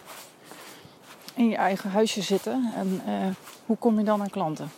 in 1.33 1.49
je 1.49 1.55
eigen 1.55 1.89
huisje 1.89 2.21
zitten. 2.21 2.71
En 2.75 3.01
uh, 3.07 3.27
hoe 3.65 3.77
kom 3.77 3.97
je 3.97 4.03
dan 4.03 4.21
aan 4.21 4.29
klanten? 4.29 4.71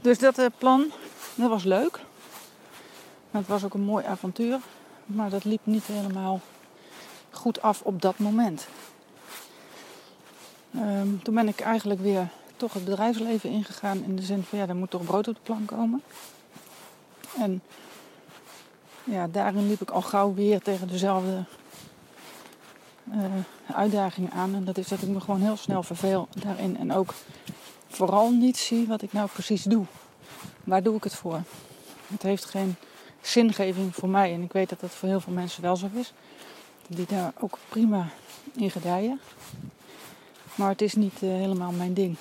Dus 0.00 0.18
dat 0.18 0.38
uh, 0.38 0.46
plan, 0.58 0.92
dat 1.34 1.48
was 1.48 1.64
leuk. 1.64 2.00
Het 3.30 3.46
was 3.46 3.64
ook 3.64 3.74
een 3.74 3.84
mooi 3.84 4.04
avontuur, 4.04 4.58
maar 5.06 5.30
dat 5.30 5.44
liep 5.44 5.60
niet 5.64 5.84
helemaal 5.84 6.40
goed 7.30 7.62
af 7.62 7.82
op 7.82 8.02
dat 8.02 8.18
moment. 8.18 8.66
Um, 10.76 11.22
toen 11.22 11.34
ben 11.34 11.48
ik 11.48 11.60
eigenlijk 11.60 12.00
weer 12.00 12.28
toch 12.56 12.72
het 12.72 12.84
bedrijfsleven 12.84 13.50
ingegaan 13.50 14.04
in 14.04 14.16
de 14.16 14.22
zin 14.22 14.42
van 14.42 14.58
ja, 14.58 14.68
er 14.68 14.76
moet 14.76 14.90
toch 14.90 15.04
brood 15.04 15.28
op 15.28 15.34
de 15.34 15.40
plank 15.42 15.66
komen. 15.66 16.02
En 17.38 17.62
ja, 19.04 19.26
daarin 19.26 19.68
liep 19.68 19.80
ik 19.80 19.90
al 19.90 20.02
gauw 20.02 20.34
weer 20.34 20.60
tegen 20.60 20.88
dezelfde 20.88 21.44
uitdagingen 23.74 24.30
aan. 24.30 24.54
En 24.54 24.64
dat 24.64 24.78
is 24.78 24.88
dat 24.88 25.02
ik 25.02 25.08
me 25.08 25.20
gewoon 25.20 25.40
heel 25.40 25.56
snel 25.56 25.82
verveel 25.82 26.28
daarin. 26.32 26.76
En 26.76 26.92
ook 26.92 27.14
vooral 27.88 28.30
niet 28.30 28.56
zie 28.56 28.86
wat 28.86 29.02
ik 29.02 29.12
nou 29.12 29.28
precies 29.32 29.62
doe. 29.62 29.84
Waar 30.64 30.82
doe 30.82 30.96
ik 30.96 31.04
het 31.04 31.14
voor? 31.14 31.42
Het 32.06 32.22
heeft 32.22 32.44
geen 32.44 32.76
zingeving 33.20 33.94
voor 33.94 34.08
mij. 34.08 34.32
En 34.32 34.42
ik 34.42 34.52
weet 34.52 34.68
dat 34.68 34.80
dat 34.80 34.90
voor 34.90 35.08
heel 35.08 35.20
veel 35.20 35.32
mensen 35.32 35.62
wel 35.62 35.76
zo 35.76 35.88
is. 35.92 36.12
Die 36.86 37.06
daar 37.06 37.32
ook 37.40 37.58
prima 37.68 38.08
in 38.56 38.70
gedijen. 38.70 39.20
Maar 40.54 40.68
het 40.68 40.82
is 40.82 40.94
niet 40.94 41.22
uh, 41.22 41.30
helemaal 41.30 41.72
mijn 41.72 41.94
ding. 41.94 42.16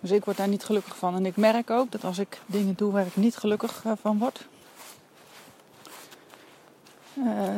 Dus 0.00 0.10
ik 0.10 0.24
word 0.24 0.36
daar 0.36 0.48
niet 0.48 0.64
gelukkig 0.64 0.96
van. 0.96 1.14
En 1.14 1.26
ik 1.26 1.36
merk 1.36 1.70
ook 1.70 1.90
dat 1.90 2.04
als 2.04 2.18
ik 2.18 2.40
dingen 2.46 2.74
doe 2.76 2.92
waar 2.92 3.06
ik 3.06 3.16
niet 3.16 3.36
gelukkig 3.36 3.84
uh, 3.86 3.92
van 4.00 4.18
word, 4.18 4.46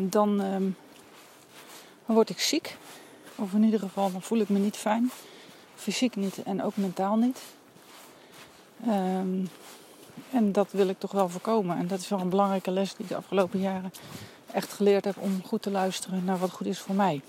dan, 0.00 0.40
um, 0.40 0.76
dan 2.06 2.14
word 2.14 2.30
ik 2.30 2.40
ziek. 2.40 2.76
Of 3.34 3.52
in 3.52 3.62
ieder 3.62 3.80
geval 3.80 4.12
dan 4.12 4.22
voel 4.22 4.38
ik 4.38 4.48
me 4.48 4.58
niet 4.58 4.76
fijn. 4.76 5.10
Fysiek 5.74 6.16
niet 6.16 6.42
en 6.42 6.62
ook 6.62 6.76
mentaal 6.76 7.16
niet. 7.16 7.40
Um, 8.86 9.48
en 10.30 10.52
dat 10.52 10.68
wil 10.70 10.88
ik 10.88 10.98
toch 10.98 11.12
wel 11.12 11.28
voorkomen. 11.28 11.76
En 11.76 11.86
dat 11.86 12.00
is 12.00 12.08
wel 12.08 12.20
een 12.20 12.28
belangrijke 12.28 12.70
les 12.70 12.94
die 12.94 13.04
ik 13.04 13.08
de 13.08 13.16
afgelopen 13.16 13.60
jaren 13.60 13.92
echt 14.52 14.72
geleerd 14.72 15.04
heb 15.04 15.16
om 15.18 15.42
goed 15.46 15.62
te 15.62 15.70
luisteren 15.70 16.24
naar 16.24 16.38
wat 16.38 16.50
goed 16.50 16.66
is 16.66 16.78
voor 16.78 16.94
mij. 16.94 17.22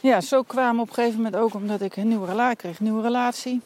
Ja, 0.00 0.20
zo 0.20 0.42
kwamen 0.42 0.82
op 0.82 0.88
een 0.88 0.94
gegeven 0.94 1.16
moment 1.16 1.36
ook 1.36 1.54
omdat 1.54 1.80
ik 1.80 1.96
een 1.96 2.08
nieuwe 2.08 2.26
relatie 2.26 2.56
kreeg. 2.56 2.78
Een 2.78 2.84
nieuwe 2.84 3.02
relatie. 3.02 3.60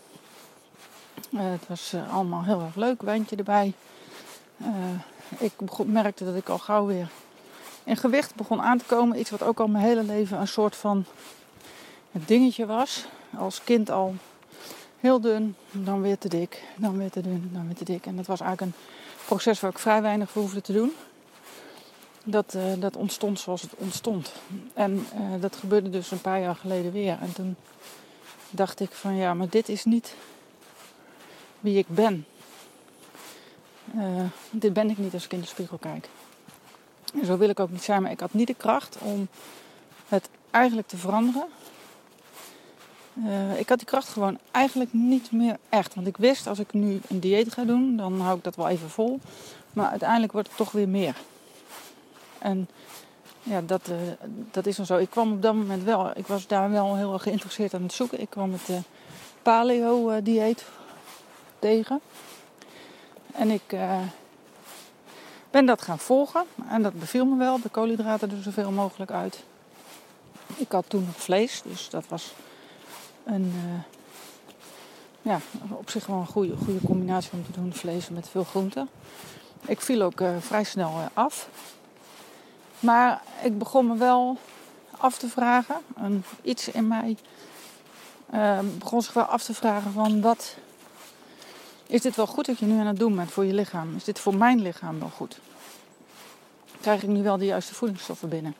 Uh, 1.30 1.40
het 1.40 1.68
was 1.68 1.92
uh, 1.94 2.14
allemaal 2.14 2.44
heel 2.44 2.60
erg 2.60 2.74
leuk, 2.74 3.02
wijntje 3.02 3.36
erbij. 3.36 3.72
Uh, 4.58 4.68
ik 5.38 5.52
merkte 5.86 6.24
dat 6.24 6.34
ik 6.34 6.48
al 6.48 6.58
gauw 6.58 6.86
weer 6.86 7.10
in 7.88 7.96
gewicht 7.96 8.34
begon 8.34 8.60
aan 8.60 8.78
te 8.78 8.84
komen. 8.84 9.18
Iets 9.18 9.30
wat 9.30 9.42
ook 9.42 9.60
al 9.60 9.66
mijn 9.66 9.84
hele 9.84 10.02
leven 10.02 10.40
een 10.40 10.48
soort 10.48 10.76
van 10.76 11.04
dingetje 12.12 12.66
was. 12.66 13.06
Als 13.38 13.64
kind 13.64 13.90
al 13.90 14.14
heel 15.00 15.20
dun, 15.20 15.56
dan 15.70 16.00
weer 16.00 16.18
te 16.18 16.28
dik, 16.28 16.62
dan 16.76 16.98
weer 16.98 17.10
te 17.10 17.20
dun, 17.20 17.50
dan 17.52 17.66
weer 17.66 17.74
te 17.74 17.84
dik. 17.84 18.06
En 18.06 18.16
dat 18.16 18.26
was 18.26 18.40
eigenlijk 18.40 18.72
een 18.72 18.82
proces 19.26 19.60
waar 19.60 19.70
ik 19.70 19.78
vrij 19.78 20.02
weinig 20.02 20.30
voor 20.30 20.42
hoefde 20.42 20.60
te 20.60 20.72
doen. 20.72 20.92
Dat, 22.24 22.54
uh, 22.54 22.62
dat 22.78 22.96
ontstond 22.96 23.40
zoals 23.40 23.62
het 23.62 23.74
ontstond. 23.76 24.32
En 24.74 25.06
uh, 25.14 25.40
dat 25.40 25.56
gebeurde 25.56 25.90
dus 25.90 26.10
een 26.10 26.20
paar 26.20 26.40
jaar 26.40 26.56
geleden 26.56 26.92
weer. 26.92 27.18
En 27.20 27.32
toen 27.32 27.56
dacht 28.50 28.80
ik 28.80 28.90
van 28.90 29.16
ja, 29.16 29.34
maar 29.34 29.48
dit 29.48 29.68
is 29.68 29.84
niet 29.84 30.14
wie 31.60 31.78
ik 31.78 31.86
ben. 31.88 32.26
Uh, 33.96 34.20
dit 34.50 34.72
ben 34.72 34.90
ik 34.90 34.98
niet 34.98 35.14
als 35.14 35.24
ik 35.24 35.32
in 35.32 35.40
de 35.40 35.46
spiegel 35.46 35.78
kijk. 35.78 36.08
Zo 37.24 37.36
wil 37.36 37.48
ik 37.48 37.60
ook 37.60 37.70
niet 37.70 37.82
zijn, 37.82 38.02
maar 38.02 38.10
ik 38.10 38.20
had 38.20 38.34
niet 38.34 38.46
de 38.46 38.54
kracht 38.54 38.98
om 39.02 39.28
het 40.08 40.28
eigenlijk 40.50 40.88
te 40.88 40.96
veranderen. 40.96 41.46
Uh, 43.14 43.60
ik 43.60 43.68
had 43.68 43.78
die 43.78 43.86
kracht 43.86 44.08
gewoon 44.08 44.38
eigenlijk 44.50 44.92
niet 44.92 45.32
meer 45.32 45.56
echt. 45.68 45.94
Want 45.94 46.06
ik 46.06 46.16
wist 46.16 46.46
als 46.46 46.58
ik 46.58 46.72
nu 46.72 47.00
een 47.08 47.20
dieet 47.20 47.52
ga 47.52 47.64
doen, 47.64 47.96
dan 47.96 48.20
hou 48.20 48.36
ik 48.36 48.44
dat 48.44 48.56
wel 48.56 48.68
even 48.68 48.90
vol. 48.90 49.20
Maar 49.72 49.90
uiteindelijk 49.90 50.32
wordt 50.32 50.48
het 50.48 50.56
toch 50.56 50.72
weer 50.72 50.88
meer. 50.88 51.16
En 52.38 52.68
ja, 53.42 53.60
dat, 53.60 53.88
uh, 53.88 53.96
dat 54.50 54.66
is 54.66 54.76
dan 54.76 54.86
zo. 54.86 54.96
Ik 54.96 55.10
kwam 55.10 55.32
op 55.32 55.42
dat 55.42 55.54
moment 55.54 55.82
wel, 55.82 56.10
ik 56.14 56.26
was 56.26 56.46
daar 56.46 56.70
wel 56.70 56.96
heel 56.96 57.12
erg 57.12 57.22
geïnteresseerd 57.22 57.74
aan 57.74 57.82
het 57.82 57.92
zoeken. 57.92 58.20
Ik 58.20 58.30
kwam 58.30 58.52
het 58.52 58.84
paleo-dieet 59.42 60.64
tegen. 61.58 62.00
En 63.38 63.50
ik 63.50 63.76
ben 65.50 65.66
dat 65.66 65.82
gaan 65.82 65.98
volgen. 65.98 66.44
En 66.68 66.82
dat 66.82 66.92
beviel 66.92 67.26
me 67.26 67.36
wel. 67.36 67.60
De 67.60 67.68
koolhydraten 67.68 68.30
er 68.30 68.42
zoveel 68.42 68.70
mogelijk 68.70 69.10
uit. 69.10 69.44
Ik 70.56 70.72
had 70.72 70.84
toen 70.88 71.04
nog 71.04 71.16
vlees, 71.16 71.62
dus 71.62 71.90
dat 71.90 72.04
was 72.08 72.32
een, 73.24 73.52
uh, 73.56 73.80
ja, 75.22 75.38
op 75.70 75.90
zich 75.90 76.06
wel 76.06 76.16
een 76.16 76.26
goede, 76.26 76.56
goede 76.64 76.80
combinatie 76.86 77.32
om 77.32 77.44
te 77.44 77.60
doen. 77.60 77.72
Vlees 77.72 78.08
met 78.08 78.28
veel 78.28 78.44
groenten. 78.44 78.88
Ik 79.66 79.80
viel 79.80 80.02
ook 80.02 80.20
uh, 80.20 80.30
vrij 80.38 80.64
snel 80.64 81.00
af. 81.12 81.48
Maar 82.80 83.22
ik 83.42 83.58
begon 83.58 83.86
me 83.86 83.96
wel 83.96 84.38
af 84.90 85.18
te 85.18 85.28
vragen. 85.28 85.76
En 85.96 86.24
iets 86.42 86.68
in 86.68 86.86
mij 86.86 87.16
begon 88.78 89.02
zich 89.02 89.12
wel 89.12 89.24
af 89.24 89.42
te 89.42 89.54
vragen 89.54 89.92
van 89.92 90.20
wat... 90.20 90.56
Is 91.88 92.02
dit 92.02 92.16
wel 92.16 92.26
goed 92.26 92.46
dat 92.46 92.58
je 92.58 92.66
nu 92.66 92.78
aan 92.78 92.86
het 92.86 92.98
doen 92.98 93.16
bent 93.16 93.30
voor 93.30 93.44
je 93.44 93.52
lichaam? 93.52 93.96
Is 93.96 94.04
dit 94.04 94.18
voor 94.18 94.34
mijn 94.34 94.62
lichaam 94.62 94.98
wel 94.98 95.10
goed? 95.16 95.38
Krijg 96.80 97.02
ik 97.02 97.08
nu 97.08 97.22
wel 97.22 97.38
de 97.38 97.44
juiste 97.44 97.74
voedingsstoffen 97.74 98.28
binnen? 98.28 98.54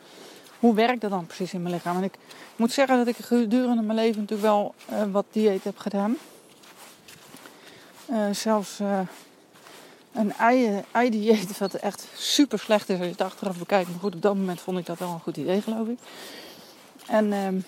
hoe 0.59 0.75
werkt 0.75 1.01
dat 1.01 1.11
dan 1.11 1.27
precies 1.27 1.53
in 1.53 1.63
mijn 1.63 1.75
lichaam? 1.75 1.97
En 1.97 2.03
ik 2.03 2.15
moet 2.57 2.73
zeggen 2.73 2.97
dat 2.97 3.07
ik 3.07 3.17
gedurende 3.17 3.83
mijn 3.83 3.99
leven 3.99 4.21
natuurlijk 4.21 4.49
wel 4.49 4.75
uh, 4.93 5.03
wat 5.13 5.25
dieet 5.31 5.65
heb 5.65 5.79
gedaan. 5.79 6.17
Uh, 8.11 8.31
zelfs 8.33 8.81
uh, 8.81 9.01
een 10.13 10.33
ei-dieet 10.93 11.59
wat 11.59 11.75
echt 11.75 12.09
super 12.17 12.59
slecht 12.59 12.89
is 12.89 12.97
als 12.97 13.05
je 13.05 13.13
het 13.13 13.21
achteraf 13.21 13.59
bekijkt. 13.59 13.91
Maar 13.91 14.01
goed, 14.01 14.15
op 14.15 14.23
dat 14.23 14.35
moment 14.35 14.61
vond 14.61 14.79
ik 14.79 14.87
dat 14.87 14.99
wel 14.99 15.13
een 15.13 15.21
goed 15.21 15.37
idee 15.37 15.63
geloof 15.63 15.89
ik. 15.89 15.99
En... 17.07 17.65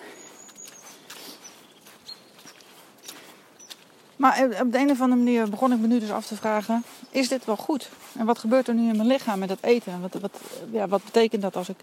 maar 4.20 4.48
op 4.60 4.72
de 4.72 4.78
een 4.78 4.90
of 4.90 5.00
andere 5.00 5.22
manier 5.22 5.48
begon 5.48 5.72
ik 5.72 5.78
me 5.78 5.86
nu 5.86 5.98
dus 5.98 6.10
af 6.10 6.26
te 6.26 6.36
vragen: 6.36 6.84
is 7.10 7.28
dit 7.28 7.44
wel 7.44 7.56
goed? 7.56 7.88
En 8.18 8.26
wat 8.26 8.38
gebeurt 8.38 8.68
er 8.68 8.74
nu 8.74 8.88
in 8.88 8.96
mijn 8.96 9.08
lichaam 9.08 9.38
met 9.38 9.48
dat 9.48 9.58
eten? 9.60 10.00
Wat, 10.00 10.14
wat, 10.20 10.40
ja, 10.70 10.88
wat 10.88 11.04
betekent 11.04 11.42
dat 11.42 11.56
als 11.56 11.68
ik 11.68 11.76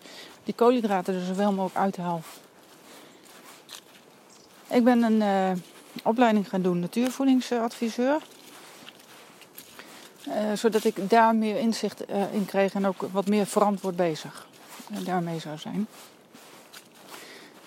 die 0.44 0.54
koolhydraten 0.54 1.14
er 1.16 1.26
zoveel 1.26 1.52
mogelijk 1.52 1.76
uithaal? 1.76 2.22
Ik 4.68 4.84
ben 4.84 5.04
een 5.04 5.22
uh, 5.22 5.62
opleiding 6.04 6.50
gaan 6.50 6.62
doen, 6.62 6.80
natuurvoedingsadviseur. 6.80 8.22
Uh, 10.28 10.34
zodat 10.54 10.84
ik 10.84 11.10
daar 11.10 11.36
meer 11.36 11.58
inzicht 11.58 12.04
in 12.32 12.46
kreeg 12.46 12.74
en 12.74 12.88
ook 12.88 13.06
wat 13.12 13.28
meer 13.28 13.46
verantwoord 13.46 13.96
bezig 13.96 14.48
daarmee 15.04 15.40
zou 15.40 15.58
zijn. 15.58 15.88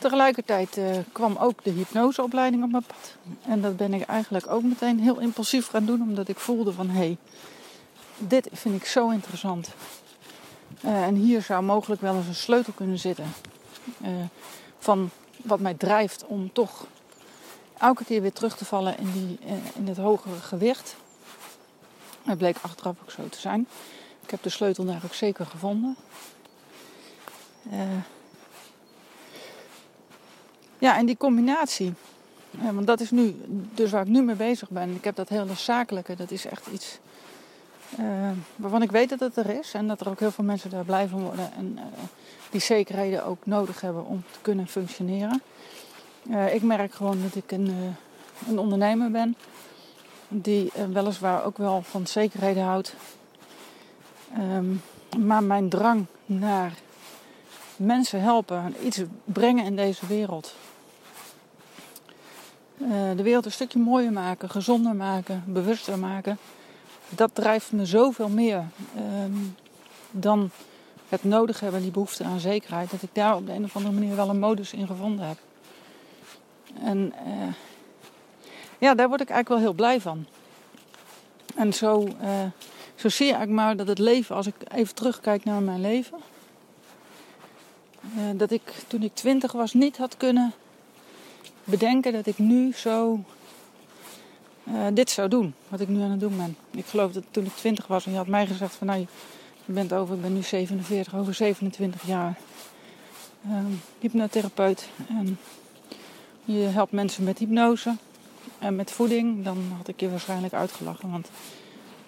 Tegelijkertijd 0.01 0.77
uh, 0.77 0.97
kwam 1.13 1.37
ook 1.37 1.65
de 1.65 1.71
hypnoseopleiding 1.71 2.63
op 2.63 2.71
mijn 2.71 2.85
pad. 2.87 3.15
En 3.47 3.61
dat 3.61 3.77
ben 3.77 3.95
ik 3.95 4.03
eigenlijk 4.03 4.51
ook 4.51 4.63
meteen 4.63 5.01
heel 5.01 5.19
impulsief 5.19 5.67
gaan 5.67 5.85
doen, 5.85 6.03
omdat 6.03 6.29
ik 6.29 6.39
voelde 6.39 6.73
van 6.73 6.89
hé, 6.89 6.99
hey, 6.99 7.17
dit 8.19 8.49
vind 8.53 8.75
ik 8.75 8.87
zo 8.87 9.11
interessant. 9.11 9.69
Uh, 10.85 11.07
en 11.07 11.15
hier 11.15 11.43
zou 11.43 11.63
mogelijk 11.63 12.01
wel 12.01 12.15
eens 12.17 12.27
een 12.27 12.35
sleutel 12.35 12.73
kunnen 12.73 12.99
zitten. 12.99 13.33
Uh, 14.03 14.09
van 14.79 15.11
wat 15.37 15.61
mij 15.61 15.75
drijft 15.75 16.27
om 16.27 16.53
toch 16.53 16.87
elke 17.79 18.05
keer 18.05 18.23
weer 18.23 18.33
terug 18.33 18.57
te 18.57 18.65
vallen 18.65 18.99
in, 18.99 19.13
die, 19.13 19.39
in 19.75 19.89
het 19.89 19.97
hogere 19.97 20.35
gewicht. 20.35 20.97
Het 22.23 22.39
bleek 22.39 22.57
achteraf 22.61 22.97
ook 23.03 23.11
zo 23.11 23.29
te 23.29 23.41
zijn. 23.41 23.69
Ik 24.23 24.31
heb 24.31 24.43
de 24.43 24.49
sleutel 24.49 24.85
daar 24.85 25.03
ook 25.05 25.15
zeker 25.15 25.47
gevonden. 25.47 25.97
Ja, 30.81 30.97
en 30.97 31.07
die 31.07 31.17
combinatie. 31.17 31.93
Ja, 32.51 32.73
want 32.73 32.87
dat 32.87 33.01
is 33.01 33.11
nu 33.11 33.35
dus 33.75 33.91
waar 33.91 34.03
ik 34.03 34.09
nu 34.09 34.23
mee 34.23 34.35
bezig 34.35 34.71
ben. 34.71 34.95
Ik 34.95 35.05
heb 35.05 35.17
dat 35.17 35.29
hele 35.29 35.55
zakelijke, 35.55 36.17
dat 36.17 36.31
is 36.31 36.47
echt 36.47 36.67
iets 36.67 36.99
uh, 37.99 38.31
waarvan 38.57 38.83
ik 38.83 38.91
weet 38.91 39.09
dat 39.09 39.21
het 39.21 39.37
er 39.37 39.51
is. 39.59 39.75
En 39.75 39.89
dat 39.89 40.01
er 40.01 40.09
ook 40.09 40.21
heel 40.21 40.31
veel 40.31 40.45
mensen 40.45 40.71
daar 40.71 40.85
blij 40.85 41.09
van 41.09 41.23
worden. 41.23 41.53
En 41.57 41.73
uh, 41.77 41.83
die 42.51 42.61
zekerheden 42.61 43.25
ook 43.25 43.47
nodig 43.47 43.81
hebben 43.81 44.07
om 44.07 44.25
te 44.31 44.39
kunnen 44.43 44.67
functioneren. 44.67 45.43
Uh, 46.31 46.55
ik 46.55 46.63
merk 46.63 46.95
gewoon 46.95 47.23
dat 47.23 47.35
ik 47.35 47.53
een, 47.53 47.97
een 48.49 48.59
ondernemer 48.59 49.11
ben. 49.11 49.37
Die 50.29 50.73
weliswaar 50.93 51.45
ook 51.45 51.59
wel 51.59 51.83
van 51.83 52.07
zekerheden 52.07 52.63
houdt. 52.63 52.95
Um, 54.39 54.83
maar 55.19 55.43
mijn 55.43 55.69
drang 55.69 56.07
naar 56.27 56.73
mensen 57.81 58.21
helpen, 58.21 58.75
iets 58.85 59.03
brengen 59.25 59.65
in 59.65 59.77
deze 59.77 60.07
wereld. 60.07 60.55
Uh, 62.77 62.89
de 63.17 63.23
wereld 63.23 63.45
een 63.45 63.53
stukje 63.53 63.79
mooier 63.79 64.13
maken, 64.13 64.51
gezonder 64.51 64.95
maken, 64.95 65.45
bewuster 65.47 65.99
maken. 65.99 66.39
Dat 67.09 67.35
drijft 67.35 67.73
me 67.73 67.87
zoveel 67.87 68.29
meer 68.29 68.65
um, 69.25 69.57
dan 70.11 70.51
het 71.09 71.25
nodig 71.25 71.61
hebben, 71.61 71.83
die 71.83 71.91
behoefte 71.91 72.25
aan 72.25 72.41
zekerheid. 72.41 72.91
Dat 72.91 73.03
ik 73.03 73.09
daar 73.13 73.37
op 73.37 73.47
de 73.47 73.53
een 73.53 73.65
of 73.65 73.77
andere 73.77 73.95
manier 73.95 74.17
wel 74.17 74.29
een 74.29 74.39
modus 74.39 74.73
in 74.73 74.87
gevonden 74.87 75.27
heb. 75.27 75.39
En 76.83 77.13
uh, 77.27 77.53
ja, 78.79 78.95
daar 78.95 79.09
word 79.09 79.21
ik 79.21 79.31
eigenlijk 79.31 79.49
wel 79.49 79.59
heel 79.59 79.73
blij 79.73 80.01
van. 80.01 80.27
En 81.55 81.73
zo, 81.73 82.03
uh, 82.03 82.45
zo 82.95 83.09
zie 83.09 83.27
eigenlijk 83.27 83.61
maar 83.61 83.77
dat 83.77 83.87
het 83.87 83.99
leven, 83.99 84.37
als 84.37 84.47
ik 84.47 84.55
even 84.73 84.95
terugkijk 84.95 85.45
naar 85.45 85.63
mijn 85.63 85.81
leven. 85.81 86.19
Dat 88.37 88.51
ik 88.51 88.85
toen 88.87 89.03
ik 89.03 89.15
twintig 89.15 89.53
was 89.53 89.73
niet 89.73 89.97
had 89.97 90.17
kunnen 90.17 90.53
bedenken 91.65 92.13
dat 92.13 92.27
ik 92.27 92.39
nu 92.39 92.73
zo 92.73 93.25
uh, 94.65 94.87
dit 94.93 95.11
zou 95.11 95.29
doen. 95.29 95.55
Wat 95.69 95.81
ik 95.81 95.89
nu 95.89 96.03
aan 96.03 96.11
het 96.11 96.21
doen 96.21 96.37
ben. 96.37 96.57
Ik 96.71 96.87
geloof 96.87 97.13
dat 97.13 97.25
toen 97.31 97.45
ik 97.45 97.57
20 97.57 97.87
was 97.87 98.07
en 98.07 98.11
je 98.11 98.17
had 98.17 98.27
mij 98.27 98.47
gezegd 98.47 98.75
van 98.75 98.87
nou 98.87 99.07
je 99.65 99.73
bent 99.73 99.93
over, 99.93 100.15
ik 100.15 100.23
ben 100.23 100.33
nu 100.33 100.43
47, 100.43 101.15
over 101.15 101.35
27 101.35 102.07
jaar 102.07 102.39
uh, 103.47 103.53
hypnotherapeut. 103.99 104.89
En 105.09 105.39
je 106.45 106.59
helpt 106.59 106.93
mensen 106.93 107.25
met 107.25 107.39
hypnose 107.39 107.97
en 108.59 108.77
met 108.77 108.91
voeding. 108.91 109.45
Dan 109.45 109.59
had 109.77 109.89
ik 109.89 110.01
je 110.01 110.11
waarschijnlijk 110.11 110.53
uitgelachen. 110.53 111.11
Want 111.11 111.29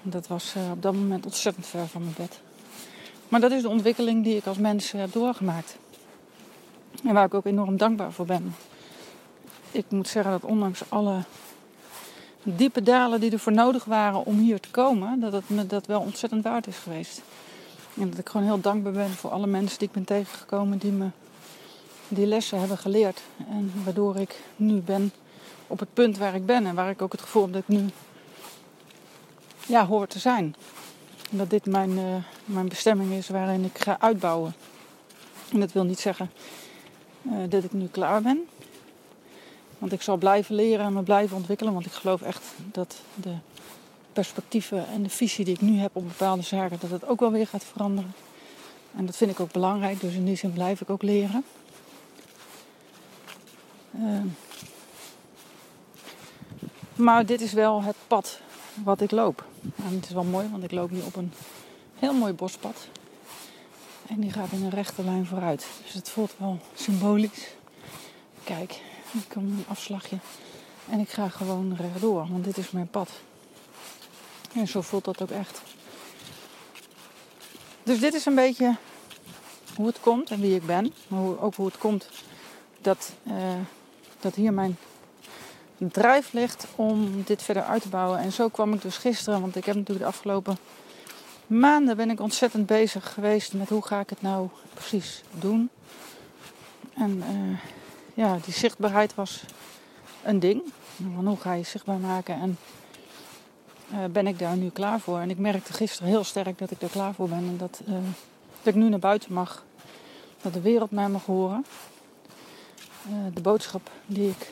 dat 0.03 0.27
was 0.27 0.55
uh, 0.57 0.71
op 0.71 0.83
dat 0.83 0.95
moment 0.95 1.25
ontzettend 1.25 1.67
ver 1.67 1.87
van 1.87 2.03
mijn 2.03 2.15
bed. 2.17 2.41
Maar 3.29 3.41
dat 3.41 3.51
is 3.51 3.63
de 3.63 3.69
ontwikkeling 3.69 4.25
die 4.25 4.37
ik 4.37 4.47
als 4.47 4.59
mens 4.59 4.93
heb 4.93 5.13
doorgemaakt. 5.13 5.77
En 7.05 7.15
waar 7.15 7.25
ik 7.25 7.35
ook 7.35 7.47
enorm 7.47 7.77
dankbaar 7.77 8.13
voor 8.13 8.27
ben 8.27 8.55
ik 9.73 9.85
moet 9.89 10.09
zeggen 10.09 10.33
dat 10.33 10.45
ondanks 10.45 10.83
alle 10.89 11.23
diepe 12.43 12.83
dalen 12.83 13.21
die 13.21 13.31
er 13.31 13.39
voor 13.39 13.53
nodig 13.53 13.85
waren 13.85 14.25
om 14.25 14.39
hier 14.39 14.61
te 14.61 14.71
komen, 14.71 15.21
dat 15.21 15.33
het 15.33 15.49
me 15.49 15.67
dat 15.67 15.87
wel 15.87 16.01
ontzettend 16.01 16.45
waard 16.45 16.67
is 16.67 16.77
geweest. 16.77 17.23
En 17.95 18.11
dat 18.11 18.19
ik 18.19 18.29
gewoon 18.29 18.47
heel 18.47 18.61
dankbaar 18.61 18.93
ben 18.93 19.11
voor 19.11 19.31
alle 19.31 19.47
mensen 19.47 19.79
die 19.79 19.89
ik 19.89 19.95
ben 19.95 20.05
tegengekomen 20.05 20.79
die 20.79 20.93
me 20.93 21.09
die 22.09 22.27
lessen 22.27 22.59
hebben 22.59 22.79
geleerd. 22.79 23.21
En 23.49 23.73
waardoor 23.85 24.17
ik 24.17 24.41
nu 24.57 24.81
ben 24.81 25.13
op 25.67 25.79
het 25.79 25.95
punt 25.95 26.19
waar 26.19 26.35
ik 26.35 26.47
ben 26.47 26.67
en 26.67 26.75
waar 26.75 26.91
ik 26.91 27.03
ook 27.03 27.13
het 27.13 27.21
gevoel 27.21 27.43
heb 27.43 27.53
dat 27.53 27.63
ik 27.63 27.69
nu 27.69 27.85
ja, 29.67 29.87
hoor 29.87 30.07
te 30.07 30.19
zijn. 30.19 30.55
En 31.31 31.39
dat 31.39 31.51
dit 31.51 31.67
mijn, 31.67 31.91
uh, 31.91 32.15
mijn 32.45 32.69
bestemming 32.69 33.13
is 33.13 33.29
waarin 33.29 33.65
ik 33.65 33.79
ga 33.79 33.97
uitbouwen. 34.01 34.55
En 35.53 35.61
dat 35.61 35.73
wil 35.73 35.85
niet 35.85 36.01
zeggen 36.01 36.31
dat 37.49 37.65
ik 37.65 37.73
nu 37.73 37.87
klaar 37.87 38.23
ben. 38.23 38.49
Want 39.79 39.93
ik 39.93 40.03
zal 40.03 40.17
blijven 40.17 40.55
leren 40.55 40.87
en 40.87 40.93
me 40.93 41.03
blijven 41.03 41.37
ontwikkelen. 41.37 41.73
Want 41.73 41.87
ik 41.87 41.93
geloof 41.93 42.23
echt 42.23 42.45
dat 42.73 42.97
de 43.15 43.35
perspectieven 44.13 44.87
en 44.89 45.03
de 45.03 45.09
visie 45.09 45.45
die 45.45 45.55
ik 45.55 45.61
nu 45.61 45.79
heb 45.79 45.91
op 45.93 46.09
bepaalde 46.09 46.43
zaken, 46.43 46.79
dat 46.81 46.91
het 46.91 47.07
ook 47.07 47.21
wel 47.21 47.33
weer 47.33 47.47
gaat 47.47 47.65
veranderen. 47.65 48.13
En 48.97 49.07
dat 49.07 49.17
vind 49.17 49.31
ik 49.31 49.41
ook 49.41 49.53
belangrijk. 49.53 50.01
Dus 50.01 50.15
in 50.15 50.25
die 50.25 50.37
zin 50.37 50.53
blijf 50.53 50.81
ik 50.81 50.91
ook 50.91 51.03
leren. 51.03 51.45
Ehm, 53.95 54.27
maar 56.95 57.27
dit 57.27 57.41
is 57.41 57.53
wel 57.53 57.83
het 57.83 57.97
pad 58.07 58.41
wat 58.85 59.01
ik 59.01 59.11
loop. 59.11 59.45
En 59.63 59.95
het 59.95 60.05
is 60.05 60.13
wel 60.13 60.25
mooi, 60.25 60.49
want 60.51 60.65
ik 60.65 60.73
loop 60.73 60.91
nu 60.91 61.01
op 61.01 61.17
een 61.17 61.33
heel 61.95 62.13
mooi 62.13 62.33
bospad. 62.33 62.89
En 64.13 64.21
die 64.21 64.33
gaat 64.33 64.53
in 64.53 64.63
een 64.63 64.71
rechte 64.71 65.05
lijn 65.05 65.27
vooruit. 65.27 65.67
Dus 65.85 65.93
het 65.93 66.09
voelt 66.09 66.33
wel 66.37 66.59
symbolisch. 66.75 67.55
Kijk, 68.45 68.73
ik 69.13 69.29
kom 69.29 69.45
een 69.45 69.65
afslagje. 69.69 70.17
En 70.89 71.01
ik 71.01 71.09
ga 71.09 71.29
gewoon 71.29 71.77
rechtdoor, 71.77 72.27
want 72.31 72.45
dit 72.45 72.57
is 72.57 72.71
mijn 72.71 72.89
pad. 72.89 73.11
En 74.55 74.69
zo 74.69 74.81
voelt 74.81 75.05
dat 75.05 75.23
ook 75.23 75.31
echt. 75.31 75.63
Dus 77.83 78.01
dit 78.01 78.15
is 78.15 78.27
een 78.27 78.35
beetje 78.35 78.77
hoe 79.77 79.87
het 79.87 80.01
komt 80.01 80.31
en 80.31 80.41
wie 80.41 80.55
ik 80.55 80.67
ben. 80.67 80.93
Maar 81.09 81.41
ook 81.41 81.55
hoe 81.55 81.67
het 81.67 81.79
komt 81.79 82.09
dat, 82.81 83.13
uh, 83.23 83.35
dat 84.21 84.35
hier 84.35 84.53
mijn 84.53 84.79
drijf 85.77 86.33
ligt 86.33 86.67
om 86.77 87.23
dit 87.23 87.43
verder 87.43 87.63
uit 87.63 87.83
te 87.83 87.89
bouwen. 87.89 88.19
En 88.19 88.33
zo 88.33 88.49
kwam 88.49 88.73
ik 88.73 88.83
dus 88.83 88.97
gisteren, 88.97 89.41
want 89.41 89.57
ik 89.57 89.65
heb 89.65 89.75
natuurlijk 89.75 90.07
de 90.07 90.13
afgelopen 90.13 90.59
maanden 91.47 91.97
ben 91.97 92.11
ik 92.11 92.21
ontzettend 92.21 92.67
bezig 92.67 93.13
geweest 93.13 93.55
met 93.55 93.69
hoe 93.69 93.83
ga 93.83 94.01
ik 94.01 94.11
het 94.11 94.23
nou 94.23 94.49
precies 94.75 95.23
doen. 95.39 95.71
En 96.95 97.17
uh, 97.17 97.59
ja, 98.15 98.39
die 98.45 98.55
zichtbaarheid 98.55 99.15
was 99.15 99.45
een 100.23 100.39
ding. 100.39 100.63
Hoe 101.15 101.37
ga 101.37 101.53
je 101.53 101.63
zichtbaar 101.63 101.99
maken 101.99 102.41
en 102.41 102.59
uh, 103.93 104.05
ben 104.05 104.27
ik 104.27 104.39
daar 104.39 104.57
nu 104.57 104.69
klaar 104.69 105.01
voor? 105.01 105.19
En 105.19 105.31
ik 105.31 105.39
merkte 105.39 105.73
gisteren 105.73 106.09
heel 106.09 106.25
sterk 106.25 106.59
dat 106.59 106.71
ik 106.71 106.81
daar 106.81 106.91
klaar 106.91 107.15
voor 107.15 107.29
ben 107.29 107.39
en 107.39 107.57
dat, 107.57 107.83
uh, 107.89 107.95
dat 108.63 108.75
ik 108.75 108.81
nu 108.81 108.89
naar 108.89 108.99
buiten 108.99 109.33
mag. 109.33 109.65
Dat 110.43 110.53
de 110.53 110.61
wereld 110.61 110.91
mij 110.91 111.09
mag 111.09 111.25
horen. 111.25 111.65
de 113.35 113.41
boodschap 113.41 113.91
die 114.07 114.29
ik 114.29 114.51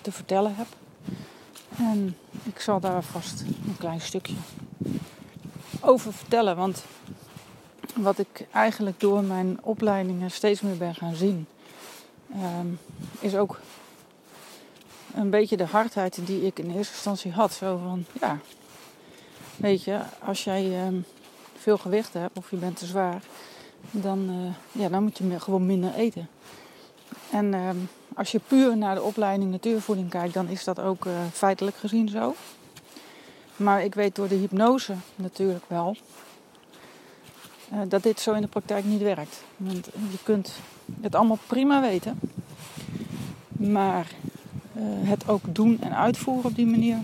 te 0.00 0.12
vertellen 0.12 0.54
heb. 0.54 0.66
En 1.76 2.16
ik 2.42 2.60
zal 2.60 2.80
daar 2.80 3.02
vast 3.02 3.40
een 3.40 3.76
klein 3.78 4.00
stukje 4.00 4.34
over 5.90 6.12
vertellen. 6.12 6.56
Want 6.56 6.84
wat 7.94 8.18
ik 8.18 8.46
eigenlijk 8.52 9.00
door 9.00 9.22
mijn 9.22 9.58
opleidingen 9.62 10.30
steeds 10.30 10.60
meer 10.60 10.76
ben 10.76 10.94
gaan 10.94 11.14
zien, 11.14 11.46
um, 12.34 12.78
is 13.20 13.36
ook 13.36 13.60
een 15.14 15.30
beetje 15.30 15.56
de 15.56 15.66
hardheid 15.66 16.26
die 16.26 16.46
ik 16.46 16.58
in 16.58 16.70
eerste 16.70 16.94
instantie 16.94 17.32
had. 17.32 17.52
Zo 17.52 17.80
van, 17.82 18.04
ja, 18.20 18.38
weet 19.56 19.84
je, 19.84 20.00
als 20.24 20.44
jij 20.44 20.86
um, 20.86 21.04
veel 21.58 21.78
gewicht 21.78 22.12
hebt 22.12 22.38
of 22.38 22.50
je 22.50 22.56
bent 22.56 22.76
te 22.76 22.86
zwaar, 22.86 23.22
dan, 23.90 24.30
uh, 24.30 24.82
ja, 24.82 24.88
dan 24.88 25.02
moet 25.02 25.18
je 25.18 25.40
gewoon 25.40 25.66
minder 25.66 25.94
eten. 25.94 26.28
En 27.32 27.54
um, 27.54 27.88
als 28.14 28.32
je 28.32 28.40
puur 28.46 28.76
naar 28.76 28.94
de 28.94 29.02
opleiding 29.02 29.50
natuurvoeding 29.50 30.10
kijkt, 30.10 30.34
dan 30.34 30.48
is 30.48 30.64
dat 30.64 30.80
ook 30.80 31.04
uh, 31.04 31.12
feitelijk 31.32 31.76
gezien 31.76 32.08
zo. 32.08 32.34
Maar 33.60 33.84
ik 33.84 33.94
weet 33.94 34.14
door 34.14 34.28
de 34.28 34.34
hypnose 34.34 34.94
natuurlijk 35.16 35.64
wel 35.66 35.96
uh, 37.72 37.78
dat 37.88 38.02
dit 38.02 38.20
zo 38.20 38.32
in 38.32 38.40
de 38.40 38.48
praktijk 38.48 38.84
niet 38.84 39.02
werkt. 39.02 39.42
Want 39.56 39.86
je 39.86 40.18
kunt 40.22 40.52
het 41.00 41.14
allemaal 41.14 41.38
prima 41.46 41.80
weten, 41.80 42.20
maar 43.48 44.06
uh, 44.76 44.82
het 45.08 45.28
ook 45.28 45.54
doen 45.54 45.78
en 45.80 45.96
uitvoeren 45.96 46.50
op 46.50 46.56
die 46.56 46.66
manier 46.66 46.98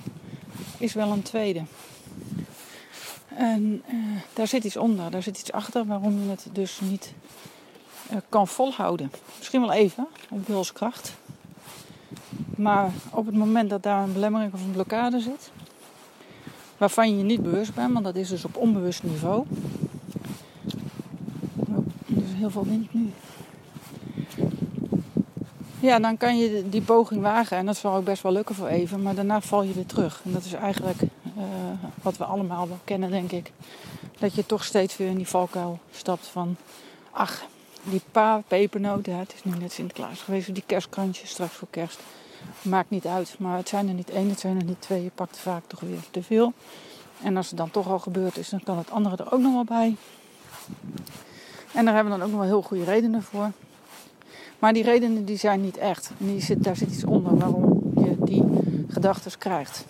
is 0.78 0.92
wel 0.92 1.10
een 1.10 1.22
tweede. 1.22 1.62
En 3.28 3.82
daar 4.32 4.46
zit 4.46 4.64
iets 4.64 4.76
onder, 4.76 5.10
daar 5.10 5.22
zit 5.22 5.38
iets 5.38 5.52
achter 5.52 5.86
waarom 5.86 6.22
je 6.22 6.30
het 6.30 6.46
dus 6.52 6.80
niet 6.80 7.12
kan 8.28 8.48
volhouden. 8.48 9.10
Misschien 9.38 9.60
wel 9.60 9.72
even, 9.72 10.06
op 10.30 10.46
wilskracht. 10.46 11.14
Maar 12.56 12.90
op 13.10 13.26
het 13.26 13.34
moment 13.34 13.70
dat 13.70 13.82
daar 13.82 14.02
een 14.02 14.12
belemmering 14.12 14.52
of 14.52 14.60
een 14.60 14.70
blokkade 14.70 15.20
zit, 15.20 15.50
waarvan 16.78 17.16
je 17.16 17.24
niet 17.24 17.42
bewust 17.42 17.74
bent, 17.74 17.92
want 17.92 18.04
dat 18.04 18.16
is 18.16 18.28
dus 18.28 18.44
op 18.44 18.56
onbewust 18.56 19.02
niveau. 19.02 19.44
Oh, 21.56 21.76
er 22.06 22.22
is 22.22 22.32
heel 22.34 22.50
veel 22.50 22.64
wind 22.64 22.94
nu. 22.94 23.10
Ja, 25.80 25.98
dan 25.98 26.16
kan 26.16 26.38
je 26.38 26.68
die 26.68 26.82
poging 26.82 27.22
wagen 27.22 27.56
en 27.56 27.66
dat 27.66 27.76
zal 27.76 27.94
ook 27.94 28.04
best 28.04 28.22
wel 28.22 28.32
lukken 28.32 28.54
voor 28.54 28.66
even, 28.66 29.02
maar 29.02 29.14
daarna 29.14 29.40
val 29.40 29.62
je 29.62 29.72
weer 29.72 29.86
terug. 29.86 30.20
En 30.24 30.32
dat 30.32 30.44
is 30.44 30.52
eigenlijk 30.52 31.02
uh, 31.02 31.44
wat 32.02 32.16
we 32.16 32.24
allemaal 32.24 32.68
wel 32.68 32.78
kennen, 32.84 33.10
denk 33.10 33.32
ik. 33.32 33.52
Dat 34.18 34.34
je 34.34 34.46
toch 34.46 34.64
steeds 34.64 34.96
weer 34.96 35.08
in 35.08 35.16
die 35.16 35.28
valkuil 35.28 35.78
stapt 35.90 36.26
van, 36.26 36.56
ach, 37.10 37.44
die 37.82 38.00
paar 38.12 38.42
pepernoten, 38.48 39.18
het 39.18 39.34
is 39.34 39.44
nu 39.44 39.58
net 39.58 39.72
Sinterklaas 39.72 40.20
geweest, 40.20 40.54
die 40.54 40.62
kerstkrantjes 40.66 41.30
straks 41.30 41.52
voor 41.52 41.68
kerst. 41.70 42.00
Maakt 42.62 42.90
niet 42.90 43.06
uit, 43.06 43.34
maar 43.38 43.56
het 43.56 43.68
zijn 43.68 43.88
er 43.88 43.94
niet 43.94 44.10
één, 44.10 44.28
het 44.28 44.40
zijn 44.40 44.58
er 44.58 44.64
niet 44.64 44.80
twee. 44.80 45.02
Je 45.02 45.10
pakt 45.14 45.38
vaak 45.38 45.62
toch 45.66 45.80
weer 45.80 46.04
te 46.10 46.22
veel. 46.22 46.52
En 47.22 47.36
als 47.36 47.48
het 47.48 47.56
dan 47.56 47.70
toch 47.70 47.88
al 47.88 47.98
gebeurd 47.98 48.36
is, 48.36 48.48
dan 48.48 48.62
kan 48.62 48.78
het 48.78 48.90
andere 48.90 49.16
er 49.16 49.32
ook 49.32 49.40
nog 49.40 49.52
wel 49.52 49.64
bij. 49.64 49.96
En 51.72 51.84
daar 51.84 51.94
hebben 51.94 52.12
we 52.12 52.18
dan 52.18 52.26
ook 52.26 52.32
nog 52.32 52.40
wel 52.40 52.48
heel 52.48 52.62
goede 52.62 52.84
redenen 52.84 53.22
voor. 53.22 53.50
Maar 54.58 54.72
die 54.72 54.82
redenen 54.82 55.24
die 55.24 55.36
zijn 55.36 55.60
niet 55.60 55.76
echt. 55.76 56.10
En 56.18 56.26
die 56.26 56.40
zit, 56.40 56.64
daar 56.64 56.76
zit 56.76 56.90
iets 56.90 57.04
onder 57.04 57.36
waarom 57.36 57.92
je 57.94 58.16
die 58.18 58.44
gedachten 58.88 59.38
krijgt. 59.38 59.84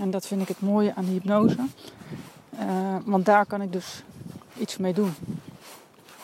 En 0.00 0.10
dat 0.10 0.26
vind 0.26 0.42
ik 0.42 0.48
het 0.48 0.60
mooie 0.60 0.94
aan 0.94 1.04
de 1.04 1.10
hypnose. 1.10 1.58
Uh, 2.60 2.96
want 3.04 3.24
daar 3.24 3.46
kan 3.46 3.62
ik 3.62 3.72
dus 3.72 4.02
iets 4.58 4.76
mee 4.76 4.92
doen. 4.92 5.14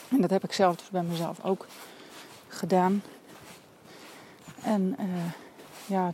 En 0.08 0.20
dat 0.20 0.30
heb 0.30 0.44
ik 0.44 0.52
zelf 0.52 0.76
dus 0.76 0.90
bij 0.90 1.02
mezelf 1.02 1.44
ook 1.44 1.66
gedaan. 2.48 3.02
En 4.62 4.96
uh, 5.00 5.06
ja, 5.92 6.12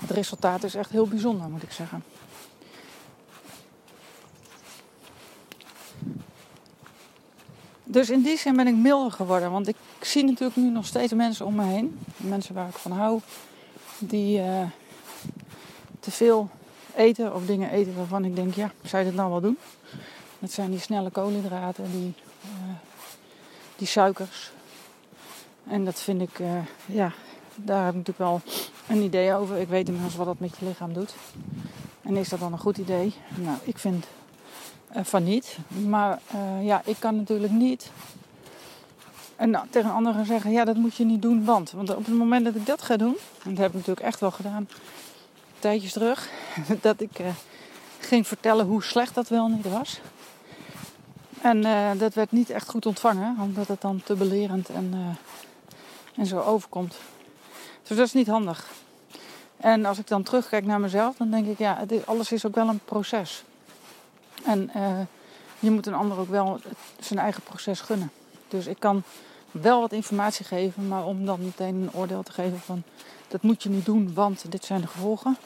het 0.00 0.10
resultaat 0.10 0.64
is 0.64 0.74
echt 0.74 0.90
heel 0.90 1.06
bijzonder, 1.06 1.48
moet 1.48 1.62
ik 1.62 1.72
zeggen. 1.72 2.04
Dus 7.84 8.10
in 8.10 8.22
die 8.22 8.38
zin 8.38 8.56
ben 8.56 8.66
ik 8.66 8.74
milder 8.74 9.12
geworden. 9.12 9.50
Want 9.50 9.68
ik 9.68 9.76
zie 10.00 10.24
natuurlijk 10.24 10.56
nu 10.56 10.70
nog 10.70 10.86
steeds 10.86 11.12
mensen 11.12 11.46
om 11.46 11.54
me 11.54 11.64
heen. 11.64 11.98
Mensen 12.16 12.54
waar 12.54 12.68
ik 12.68 12.74
van 12.74 12.92
hou. 12.92 13.20
Die 13.98 14.38
uh, 14.38 14.62
te 16.00 16.10
veel 16.10 16.48
eten 16.96 17.34
of 17.34 17.46
dingen 17.46 17.70
eten 17.70 17.96
waarvan 17.96 18.24
ik 18.24 18.36
denk, 18.36 18.54
ja, 18.54 18.72
zou 18.82 19.02
je 19.02 19.08
dat 19.08 19.18
nou 19.18 19.30
wel 19.30 19.40
doen? 19.40 19.58
Dat 20.38 20.50
zijn 20.50 20.70
die 20.70 20.80
snelle 20.80 21.10
koolhydraten, 21.10 21.90
die 21.90 22.14
uh, 22.44 22.74
die 23.76 23.86
suikers. 23.86 24.52
En 25.66 25.84
dat 25.84 26.00
vind 26.00 26.20
ik, 26.20 26.38
uh, 26.38 26.48
ja, 26.86 27.12
daar 27.54 27.84
heb 27.84 27.94
ik 27.94 28.06
natuurlijk 28.06 28.18
wel 28.18 28.40
een 28.92 29.02
idee 29.02 29.34
over. 29.34 29.56
Ik 29.56 29.68
weet 29.68 29.86
inmiddels 29.86 30.16
wat 30.16 30.26
dat 30.26 30.40
met 30.40 30.56
je 30.58 30.66
lichaam 30.66 30.92
doet. 30.92 31.14
En 32.02 32.16
is 32.16 32.28
dat 32.28 32.40
dan 32.40 32.52
een 32.52 32.58
goed 32.58 32.78
idee? 32.78 33.14
Nou, 33.34 33.56
ik 33.62 33.78
vind 33.78 34.06
uh, 34.96 35.04
van 35.04 35.24
niet. 35.24 35.58
Maar 35.68 36.20
uh, 36.34 36.66
ja, 36.66 36.82
ik 36.84 36.96
kan 36.98 37.16
natuurlijk 37.16 37.52
niet 37.52 37.90
en 39.36 39.50
nou, 39.50 39.66
tegen 39.70 39.92
anderen 39.92 40.26
zeggen: 40.26 40.50
ja, 40.50 40.64
dat 40.64 40.76
moet 40.76 40.96
je 40.96 41.04
niet 41.04 41.22
doen, 41.22 41.44
want. 41.44 41.70
Want 41.70 41.90
op 41.94 42.06
het 42.06 42.14
moment 42.14 42.44
dat 42.44 42.54
ik 42.54 42.66
dat 42.66 42.82
ga 42.82 42.96
doen, 42.96 43.16
en 43.42 43.50
dat 43.50 43.58
heb 43.58 43.68
ik 43.68 43.74
natuurlijk 43.74 44.06
echt 44.06 44.20
wel 44.20 44.30
gedaan, 44.30 44.68
tijdjes 45.58 45.92
terug, 45.92 46.28
dat 46.80 47.00
ik 47.00 47.20
ging 47.98 48.26
vertellen 48.26 48.66
hoe 48.66 48.82
slecht 48.82 49.14
dat 49.14 49.28
wel 49.28 49.48
niet 49.48 49.68
was. 49.68 50.00
En 51.40 51.62
dat 51.98 52.14
werd 52.14 52.32
niet 52.32 52.50
echt 52.50 52.68
goed 52.68 52.86
ontvangen, 52.86 53.36
omdat 53.40 53.68
het 53.68 53.80
dan 53.80 54.02
te 54.04 54.14
belerend 54.14 54.68
en, 54.68 55.16
en 56.16 56.26
zo 56.26 56.40
overkomt. 56.40 56.96
Dus 57.82 57.96
dat 57.96 58.06
is 58.06 58.12
niet 58.12 58.26
handig. 58.26 58.66
En 59.62 59.84
als 59.84 59.98
ik 59.98 60.06
dan 60.06 60.22
terugkijk 60.22 60.64
naar 60.64 60.80
mezelf, 60.80 61.16
dan 61.16 61.30
denk 61.30 61.46
ik, 61.46 61.58
ja, 61.58 61.76
het, 61.78 62.06
alles 62.06 62.32
is 62.32 62.46
ook 62.46 62.54
wel 62.54 62.68
een 62.68 62.80
proces. 62.84 63.42
En 64.44 64.70
uh, 64.76 64.98
je 65.58 65.70
moet 65.70 65.86
een 65.86 65.94
ander 65.94 66.18
ook 66.18 66.28
wel 66.28 66.60
zijn 67.00 67.18
eigen 67.18 67.42
proces 67.42 67.80
gunnen. 67.80 68.10
Dus 68.48 68.66
ik 68.66 68.76
kan 68.78 69.02
wel 69.50 69.80
wat 69.80 69.92
informatie 69.92 70.44
geven, 70.44 70.88
maar 70.88 71.04
om 71.04 71.26
dan 71.26 71.44
meteen 71.44 71.74
een 71.74 71.92
oordeel 71.92 72.22
te 72.22 72.32
geven 72.32 72.60
van 72.60 72.82
dat 73.28 73.42
moet 73.42 73.62
je 73.62 73.68
niet 73.68 73.84
doen, 73.84 74.14
want 74.14 74.50
dit 74.50 74.64
zijn 74.64 74.80
de 74.80 74.86
gevolgen, 74.86 75.36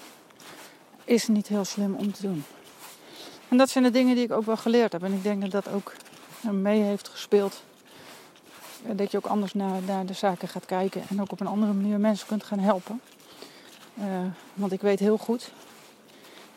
is 1.04 1.28
niet 1.28 1.48
heel 1.48 1.64
slim 1.64 1.94
om 1.94 2.12
te 2.12 2.22
doen. 2.22 2.44
En 3.48 3.56
dat 3.56 3.70
zijn 3.70 3.84
de 3.84 3.90
dingen 3.90 4.14
die 4.14 4.24
ik 4.24 4.32
ook 4.32 4.46
wel 4.46 4.56
geleerd 4.56 4.92
heb. 4.92 5.02
En 5.02 5.12
ik 5.12 5.22
denk 5.22 5.40
dat 5.40 5.50
dat 5.50 5.68
ook 5.68 5.92
mee 6.40 6.82
heeft 6.82 7.08
gespeeld. 7.08 7.62
Dat 8.92 9.10
je 9.10 9.16
ook 9.16 9.26
anders 9.26 9.54
naar, 9.54 9.82
naar 9.86 10.06
de 10.06 10.12
zaken 10.12 10.48
gaat 10.48 10.66
kijken. 10.66 11.02
En 11.08 11.20
ook 11.20 11.32
op 11.32 11.40
een 11.40 11.46
andere 11.46 11.72
manier 11.72 12.00
mensen 12.00 12.26
kunt 12.26 12.44
gaan 12.44 12.58
helpen. 12.58 13.00
Uh, 13.98 14.04
want 14.54 14.72
ik 14.72 14.80
weet 14.80 14.98
heel 14.98 15.18
goed 15.18 15.50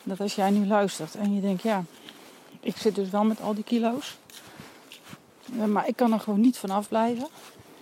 dat 0.03 0.19
als 0.19 0.35
jij 0.35 0.49
nu 0.49 0.67
luistert 0.67 1.15
en 1.15 1.35
je 1.35 1.41
denkt, 1.41 1.61
ja, 1.61 1.83
ik 2.59 2.77
zit 2.77 2.95
dus 2.95 3.09
wel 3.09 3.23
met 3.23 3.41
al 3.41 3.53
die 3.53 3.63
kilo's. 3.63 4.17
Uh, 5.53 5.63
maar 5.63 5.87
ik 5.87 5.95
kan 5.95 6.13
er 6.13 6.19
gewoon 6.19 6.41
niet 6.41 6.57
van 6.57 6.69
afblijven. 6.69 7.27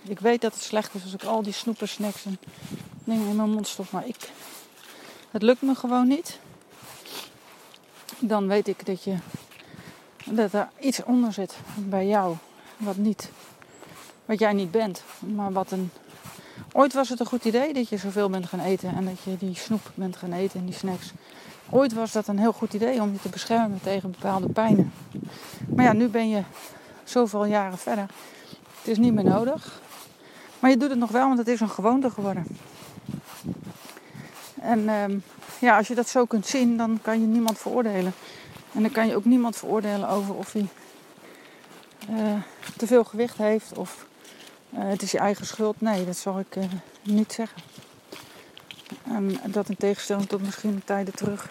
Ik 0.02 0.20
weet 0.20 0.40
dat 0.40 0.54
het 0.54 0.62
slecht 0.62 0.94
is 0.94 1.02
als 1.02 1.12
ik 1.12 1.24
al 1.24 1.42
die 1.42 1.52
snoepen, 1.52 1.88
snacks 1.88 2.24
en 2.24 2.38
dingen 3.04 3.28
in 3.28 3.36
mijn 3.36 3.50
mond 3.50 3.68
stop. 3.68 3.90
Maar 3.90 4.06
ik, 4.06 4.30
het 5.30 5.42
lukt 5.42 5.62
me 5.62 5.74
gewoon 5.74 6.08
niet 6.08 6.38
dan 8.18 8.46
weet 8.46 8.68
ik 8.68 8.86
dat, 8.86 9.04
je, 9.04 9.16
dat 10.24 10.52
er 10.52 10.68
iets 10.80 11.04
onder 11.04 11.32
zit 11.32 11.56
bij 11.76 12.06
jou 12.06 12.36
wat, 12.76 12.96
niet, 12.96 13.30
wat 14.24 14.38
jij 14.38 14.52
niet 14.52 14.70
bent, 14.70 15.02
maar 15.18 15.52
wat 15.52 15.70
een 15.70 15.90
Ooit 16.72 16.92
was 16.92 17.08
het 17.08 17.20
een 17.20 17.26
goed 17.26 17.44
idee 17.44 17.72
dat 17.72 17.88
je 17.88 17.96
zoveel 17.96 18.30
bent 18.30 18.46
gaan 18.46 18.60
eten 18.60 18.94
en 18.94 19.04
dat 19.04 19.22
je 19.24 19.36
die 19.38 19.56
snoep 19.56 19.90
bent 19.94 20.16
gaan 20.16 20.32
eten 20.32 20.60
en 20.60 20.66
die 20.66 20.74
snacks. 20.74 21.12
Ooit 21.70 21.92
was 21.92 22.12
dat 22.12 22.26
een 22.26 22.38
heel 22.38 22.52
goed 22.52 22.74
idee 22.74 23.00
om 23.00 23.12
je 23.12 23.20
te 23.20 23.28
beschermen 23.28 23.80
tegen 23.82 24.10
bepaalde 24.10 24.48
pijnen. 24.48 24.92
Maar 25.74 25.84
ja, 25.84 25.92
nu 25.92 26.08
ben 26.08 26.28
je 26.28 26.42
zoveel 27.04 27.44
jaren 27.44 27.78
verder. 27.78 28.06
Het 28.78 28.88
is 28.88 28.98
niet 28.98 29.14
meer 29.14 29.24
nodig. 29.24 29.80
Maar 30.58 30.70
je 30.70 30.76
doet 30.76 30.90
het 30.90 30.98
nog 30.98 31.10
wel, 31.10 31.26
want 31.26 31.38
het 31.38 31.48
is 31.48 31.60
een 31.60 31.70
gewoonte 31.70 32.10
geworden. 32.10 32.46
En 34.60 34.88
ehm, 34.88 35.18
ja, 35.58 35.76
als 35.76 35.88
je 35.88 35.94
dat 35.94 36.08
zo 36.08 36.24
kunt 36.24 36.46
zien, 36.46 36.76
dan 36.76 36.98
kan 37.02 37.20
je 37.20 37.26
niemand 37.26 37.58
veroordelen. 37.58 38.12
En 38.72 38.82
dan 38.82 38.90
kan 38.90 39.06
je 39.06 39.16
ook 39.16 39.24
niemand 39.24 39.56
veroordelen 39.56 40.08
over 40.08 40.34
of 40.34 40.52
hij 40.52 40.68
uh, 42.10 42.16
te 42.76 42.86
veel 42.86 43.04
gewicht 43.04 43.36
heeft 43.36 43.78
of 43.78 44.06
het 44.74 45.02
is 45.02 45.10
je 45.10 45.18
eigen 45.18 45.46
schuld. 45.46 45.80
Nee, 45.80 46.04
dat 46.04 46.16
zal 46.16 46.38
ik 46.38 46.56
uh, 46.56 46.64
niet 47.02 47.32
zeggen. 47.32 47.62
En 49.04 49.40
dat 49.46 49.68
in 49.68 49.76
tegenstelling 49.76 50.28
tot 50.28 50.42
misschien 50.42 50.82
tijden 50.84 51.14
terug 51.14 51.48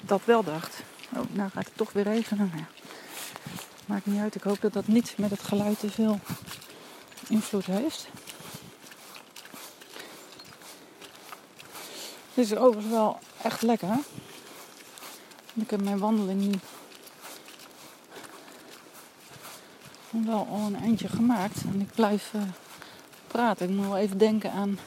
dat 0.00 0.20
wel 0.24 0.42
dacht. 0.42 0.82
Oh, 1.16 1.22
nou 1.32 1.50
gaat 1.50 1.64
het 1.64 1.76
toch 1.76 1.92
weer 1.92 2.04
regenen. 2.04 2.50
Nou, 2.54 2.64
maakt 3.86 4.06
niet 4.06 4.20
uit. 4.20 4.34
Ik 4.34 4.42
hoop 4.42 4.60
dat 4.60 4.72
dat 4.72 4.86
niet 4.86 5.14
met 5.18 5.30
het 5.30 5.42
geluid 5.42 5.78
te 5.78 5.90
veel 5.90 6.20
invloed 7.28 7.66
heeft. 7.66 8.08
Het 12.34 12.44
is 12.44 12.56
overigens 12.56 12.92
wel 12.92 13.18
echt 13.42 13.62
lekker. 13.62 13.98
Ik 15.54 15.70
heb 15.70 15.82
mijn 15.82 15.98
wandeling 15.98 16.40
nu 16.40 16.52
wel 20.24 20.48
al 20.50 20.66
een 20.66 20.76
eindje 20.76 21.08
gemaakt. 21.08 21.62
En 21.72 21.80
ik 21.80 21.90
blijf 21.94 22.30
uh, 22.36 22.42
praten. 23.26 23.68
Ik 23.68 23.74
moet 23.74 23.86
wel 23.86 23.96
even 23.96 24.18
denken 24.18 24.52
aan 24.52 24.78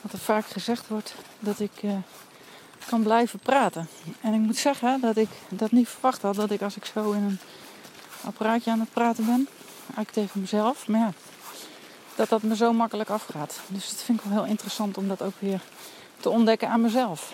wat 0.00 0.12
er 0.12 0.18
vaak 0.18 0.46
gezegd 0.46 0.88
wordt. 0.88 1.14
Dat 1.38 1.60
ik 1.60 1.82
uh, 1.82 1.92
kan 2.86 3.02
blijven 3.02 3.38
praten. 3.38 3.88
En 4.20 4.34
ik 4.34 4.40
moet 4.40 4.56
zeggen 4.56 5.00
dat 5.00 5.16
ik 5.16 5.28
dat 5.48 5.70
niet 5.70 5.88
verwacht 5.88 6.22
had. 6.22 6.34
Dat 6.34 6.50
ik 6.50 6.62
als 6.62 6.76
ik 6.76 6.84
zo 6.84 7.12
in 7.12 7.22
een 7.22 7.38
apparaatje 8.24 8.70
aan 8.70 8.80
het 8.80 8.92
praten 8.92 9.24
ben. 9.24 9.48
Eigenlijk 9.80 10.10
tegen 10.10 10.40
mezelf. 10.40 10.88
Maar 10.88 11.00
ja, 11.00 11.12
dat 12.14 12.28
dat 12.28 12.42
me 12.42 12.56
zo 12.56 12.72
makkelijk 12.72 13.10
afgaat. 13.10 13.60
Dus 13.66 13.88
dat 13.88 14.02
vind 14.02 14.18
ik 14.18 14.24
wel 14.24 14.42
heel 14.42 14.50
interessant 14.50 14.96
om 14.98 15.08
dat 15.08 15.22
ook 15.22 15.34
weer 15.38 15.60
te 16.20 16.30
ontdekken 16.30 16.68
aan 16.68 16.80
mezelf. 16.80 17.32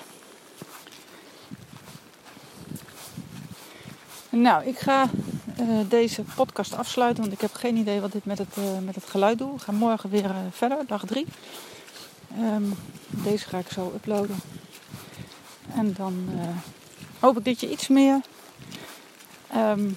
Nou, 4.29 4.65
ik 4.65 4.79
ga 4.79 5.09
deze 5.89 6.23
podcast 6.35 6.75
afsluiten, 6.75 7.23
want 7.23 7.35
ik 7.35 7.41
heb 7.41 7.55
geen 7.55 7.77
idee 7.77 8.01
wat 8.01 8.13
dit 8.13 8.25
met 8.25 8.39
het, 8.39 8.57
uh, 8.59 8.65
met 8.85 8.95
het 8.95 9.05
geluid 9.05 9.39
doet. 9.39 9.55
Ik 9.55 9.61
ga 9.61 9.73
morgen 9.73 10.11
weer 10.11 10.25
uh, 10.25 10.37
verder, 10.51 10.79
dag 10.87 11.05
3. 11.07 11.27
Um, 12.39 12.45
ehm, 12.45 12.63
deze 13.09 13.49
ga 13.49 13.59
ik 13.59 13.69
zo 13.71 13.93
uploaden. 13.95 14.37
En 15.75 15.93
dan 15.93 16.29
hoop 17.21 17.39
ik 17.39 17.45
dat 17.45 17.61
je 17.61 17.71
iets 17.71 17.89
meer 17.89 18.21
um, 19.57 19.97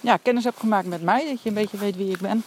ja, 0.00 0.16
kennis 0.16 0.44
hebt 0.44 0.60
gemaakt 0.60 0.86
met 0.86 1.02
mij. 1.02 1.28
Dat 1.28 1.42
je 1.42 1.48
een 1.48 1.54
beetje 1.54 1.78
weet 1.78 1.96
wie 1.96 2.10
ik 2.10 2.18
ben, 2.18 2.44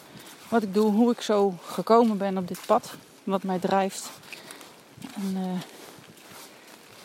wat 0.50 0.64
ik 0.64 0.74
doe, 0.74 0.92
hoe 0.92 1.12
ik 1.12 1.22
zo 1.22 1.54
gekomen 1.66 2.18
ben 2.18 2.38
op 2.38 2.48
dit 2.48 2.60
pad, 2.66 2.94
wat 3.24 3.44
mij 3.44 3.60
drijft. 3.60 4.10
En 5.16 5.62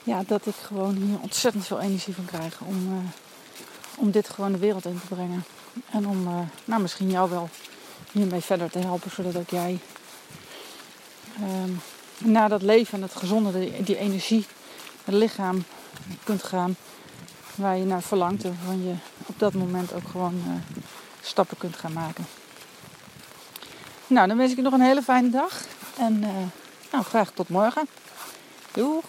ja, 0.03 0.23
dat 0.27 0.47
ik 0.47 0.55
gewoon 0.55 0.95
hier 0.95 1.21
ontzettend 1.21 1.67
veel 1.67 1.81
energie 1.81 2.15
van 2.15 2.25
krijg 2.25 2.61
om 2.61 3.03
om 3.99 4.11
dit 4.11 4.29
gewoon 4.29 4.53
de 4.53 4.59
wereld 4.59 4.85
in 4.85 5.01
te 5.01 5.15
brengen. 5.15 5.45
En 5.91 6.07
om 6.07 6.27
uh, 6.27 6.39
nou, 6.65 6.83
misschien 6.83 7.11
jou 7.11 7.31
wel 7.31 7.49
hiermee 8.13 8.41
verder 8.41 8.71
te 8.71 8.79
helpen, 8.79 9.11
zodat 9.11 9.37
ook 9.37 9.51
jij 9.51 9.79
um, 11.41 11.81
naar 12.19 12.49
dat 12.49 12.63
leven 12.63 12.95
en 12.95 13.03
het 13.03 13.15
gezonde, 13.15 13.83
die, 13.83 13.99
energie, 13.99 14.47
het 15.05 15.15
lichaam 15.15 15.65
kunt 16.25 16.43
gaan 16.43 16.77
waar 17.55 17.77
je 17.77 17.85
naar 17.85 18.03
verlangt. 18.03 18.45
En 18.45 18.57
waarvan 18.57 18.83
je 18.83 18.95
op 19.27 19.39
dat 19.39 19.55
moment 19.55 19.93
ook 19.93 20.09
gewoon 20.11 20.43
uh, 20.47 20.53
stappen 21.23 21.57
kunt 21.57 21.77
gaan 21.77 21.93
maken. 21.93 22.27
Nou, 24.07 24.29
dan 24.29 24.37
wens 24.37 24.51
ik 24.51 24.57
je 24.57 24.63
nog 24.63 24.73
een 24.73 24.81
hele 24.81 25.03
fijne 25.03 25.31
dag. 25.31 25.65
En 25.99 26.23
uh, 26.23 26.29
nou, 26.93 27.05
graag 27.05 27.31
tot 27.31 27.49
morgen. 27.49 27.89
Doeg! 28.73 29.05